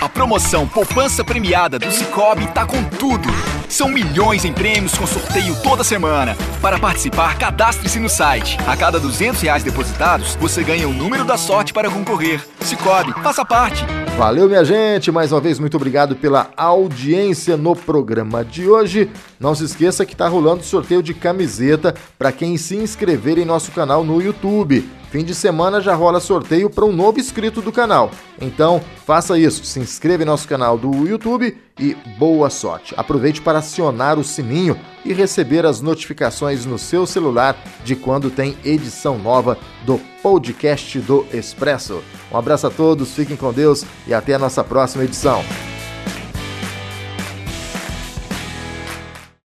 A 0.00 0.08
promoção 0.08 0.68
Poupança 0.68 1.24
Premiada 1.24 1.78
do 1.78 1.90
Cicobi 1.90 2.46
tá 2.48 2.66
com 2.66 2.82
tudo. 2.84 3.28
São 3.68 3.88
milhões 3.88 4.44
em 4.44 4.52
prêmios 4.52 4.96
com 4.96 5.06
sorteio 5.06 5.56
toda 5.62 5.82
semana. 5.82 6.36
Para 6.60 6.78
participar, 6.78 7.36
cadastre-se 7.38 7.98
no 7.98 8.08
site. 8.08 8.58
A 8.66 8.76
cada 8.76 9.00
200 9.00 9.40
reais 9.40 9.64
depositados, 9.64 10.36
você 10.36 10.62
ganha 10.62 10.88
o 10.88 10.92
número 10.92 11.24
da 11.24 11.36
sorte 11.36 11.72
para 11.72 11.90
concorrer. 11.90 12.46
Cicobi, 12.60 13.12
faça 13.22 13.44
parte. 13.44 13.84
Valeu, 14.16 14.48
minha 14.48 14.64
gente. 14.64 15.12
Mais 15.12 15.30
uma 15.30 15.42
vez, 15.42 15.58
muito 15.58 15.76
obrigado 15.76 16.16
pela 16.16 16.48
audiência 16.56 17.54
no 17.54 17.76
programa 17.76 18.42
de 18.42 18.66
hoje. 18.66 19.10
Não 19.38 19.54
se 19.54 19.64
esqueça 19.64 20.06
que 20.06 20.14
está 20.14 20.26
rolando 20.26 20.64
sorteio 20.64 21.02
de 21.02 21.12
camiseta 21.12 21.94
para 22.18 22.32
quem 22.32 22.56
se 22.56 22.76
inscrever 22.76 23.36
em 23.36 23.44
nosso 23.44 23.70
canal 23.72 24.02
no 24.02 24.22
YouTube. 24.22 24.88
Fim 25.10 25.22
de 25.22 25.34
semana 25.34 25.82
já 25.82 25.94
rola 25.94 26.18
sorteio 26.18 26.70
para 26.70 26.86
um 26.86 26.92
novo 26.92 27.20
inscrito 27.20 27.60
do 27.60 27.70
canal. 27.70 28.10
Então, 28.40 28.80
faça 29.04 29.38
isso, 29.38 29.62
se 29.66 29.78
inscreva 29.80 30.22
em 30.22 30.26
nosso 30.26 30.48
canal 30.48 30.78
do 30.78 31.06
YouTube 31.06 31.54
e 31.78 31.94
boa 32.18 32.48
sorte. 32.48 32.94
Aproveite 32.96 33.42
para 33.42 33.58
acionar 33.58 34.18
o 34.18 34.24
sininho 34.24 34.78
e 35.04 35.12
receber 35.12 35.66
as 35.66 35.82
notificações 35.82 36.64
no 36.64 36.78
seu 36.78 37.06
celular 37.06 37.54
de 37.84 37.94
quando 37.94 38.30
tem 38.30 38.56
edição 38.64 39.18
nova 39.18 39.58
do 39.84 40.00
podcast 40.26 40.98
do 41.02 41.24
Expresso. 41.32 42.02
Um 42.32 42.36
abraço 42.36 42.66
a 42.66 42.70
todos, 42.70 43.14
fiquem 43.14 43.36
com 43.36 43.52
Deus 43.52 43.84
e 44.08 44.12
até 44.12 44.34
a 44.34 44.38
nossa 44.40 44.64
próxima 44.64 45.04
edição. 45.04 45.40